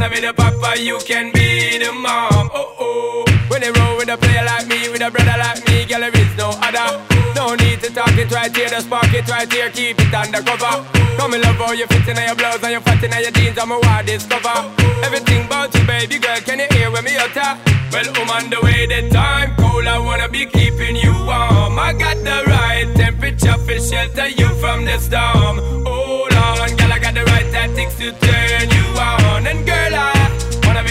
wanna 0.04 0.16
be 0.16 0.28
the 0.28 0.34
papa, 0.34 0.80
you 0.80 1.00
can 1.06 1.32
be 1.32 1.78
the 1.78 1.92
mom. 1.94 2.50
Oh 2.54 2.76
oh. 2.80 3.26
When 3.48 3.62
they 3.62 3.72
roll 3.72 3.98
with 3.98 4.10
a 4.10 4.18
player 4.18 4.44
like 4.44 4.68
me, 4.68 4.90
with 4.90 5.02
a 5.02 5.10
brother 5.10 5.38
like 5.40 5.66
me, 5.68 5.86
girl, 5.86 6.02
there 6.02 6.12
is 6.12 6.36
no 6.36 6.52
other. 6.60 7.00
No 7.36 7.56
need 7.56 7.80
to 7.82 7.90
talk 7.94 8.12
it 8.18 8.32
right 8.32 8.54
here, 8.56 8.70
the 8.70 8.82
spark 8.82 9.14
it 9.14 9.28
right 9.30 9.52
here, 9.52 9.70
keep 9.70 10.00
it 10.00 10.14
undercover. 10.14 10.84
Come 11.18 11.36
in 11.36 11.42
love 11.42 11.56
how 11.56 11.72
you 11.72 11.88
fit 11.88 12.08
in 12.08 12.18
your 12.18 12.36
blouse 12.36 12.64
and 12.64 12.74
you 12.74 12.80
fat 12.82 13.04
in 13.04 13.12
your 13.12 13.32
jeans, 13.32 13.58
I'm 13.58 13.72
a 13.72 13.80
wild 13.80 14.06
discover. 14.06 14.58
Everything 15.04 15.46
about 15.46 15.74
you, 15.74 15.86
baby 15.86 16.20
girl, 16.20 16.40
can 16.42 16.60
you 16.60 16.68
hear 16.72 16.92
when 16.92 17.04
me 17.06 17.16
utter? 17.16 17.56
Well, 17.92 18.08
I'm 18.16 18.30
on 18.30 18.50
the 18.50 18.60
way, 18.62 18.88
the 18.88 19.10
time 19.10 19.56
cold, 19.56 19.88
I 19.88 20.00
wanna 20.00 20.28
be 20.28 20.46
keeping 20.46 20.96
you 20.98 21.14
warm. 21.14 21.80
I 21.80 21.94
got 21.94 22.18
the 22.18 22.44
right 22.48 22.92
temperature 22.96 23.58
for 23.66 23.80
shelter 23.80 24.28
you 24.28 24.50
from 24.60 24.84
the 24.84 24.98
storm. 25.00 25.86
Hold 25.86 26.33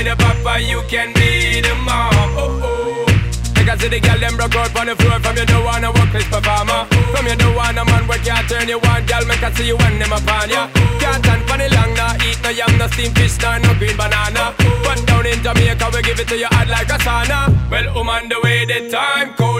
be 0.02 0.10
the 0.10 0.16
papa, 0.16 0.60
you 0.60 0.82
can 0.88 1.12
be 1.14 1.60
the 1.60 1.74
mom. 1.86 2.10
Oh 2.36 2.60
oh. 2.62 3.06
Because 3.54 3.80
see 3.80 3.88
the 3.88 4.00
girl 4.00 4.18
them 4.18 4.36
broke 4.36 4.56
out 4.56 4.74
on 4.74 4.86
the 4.86 4.96
floor 4.96 5.20
From 5.20 5.36
you 5.36 5.46
don't 5.46 5.62
wanna 5.62 5.92
work 5.92 6.10
this 6.10 6.26
performer 6.26 6.82
From 7.14 7.26
you 7.26 7.36
don't 7.36 7.54
want 7.54 7.78
a 7.78 7.84
man 7.84 8.08
where 8.08 8.18
can't 8.18 8.42
turn 8.50 8.66
you 8.66 8.80
on 8.90 9.06
Girl, 9.06 9.24
make 9.24 9.42
I 9.42 9.52
see 9.54 9.68
you 9.68 9.76
when 9.76 10.00
them 10.00 10.10
upon 10.10 10.50
ya 10.50 10.66
Can't 10.98 11.22
stand 11.22 11.46
for 11.46 11.56
the 11.56 11.70
long, 11.70 11.94
nah 11.94 12.18
Eat 12.26 12.42
no 12.42 12.50
yam, 12.50 12.74
no 12.76 12.88
steamed 12.88 13.14
fish, 13.14 13.38
nah, 13.38 13.58
no 13.58 13.70
green 13.78 13.96
banana 13.96 14.50
But 14.82 15.06
down 15.06 15.26
in 15.26 15.38
Jamaica, 15.46 15.86
we 15.94 16.02
give 16.02 16.18
it 16.18 16.26
to 16.26 16.36
you 16.36 16.50
hot 16.50 16.66
like 16.66 16.90
a 16.90 16.98
sauna 17.06 17.54
Well, 17.70 18.02
on 18.02 18.28
the 18.28 18.40
way, 18.42 18.66
the 18.66 18.90
time 18.90 19.34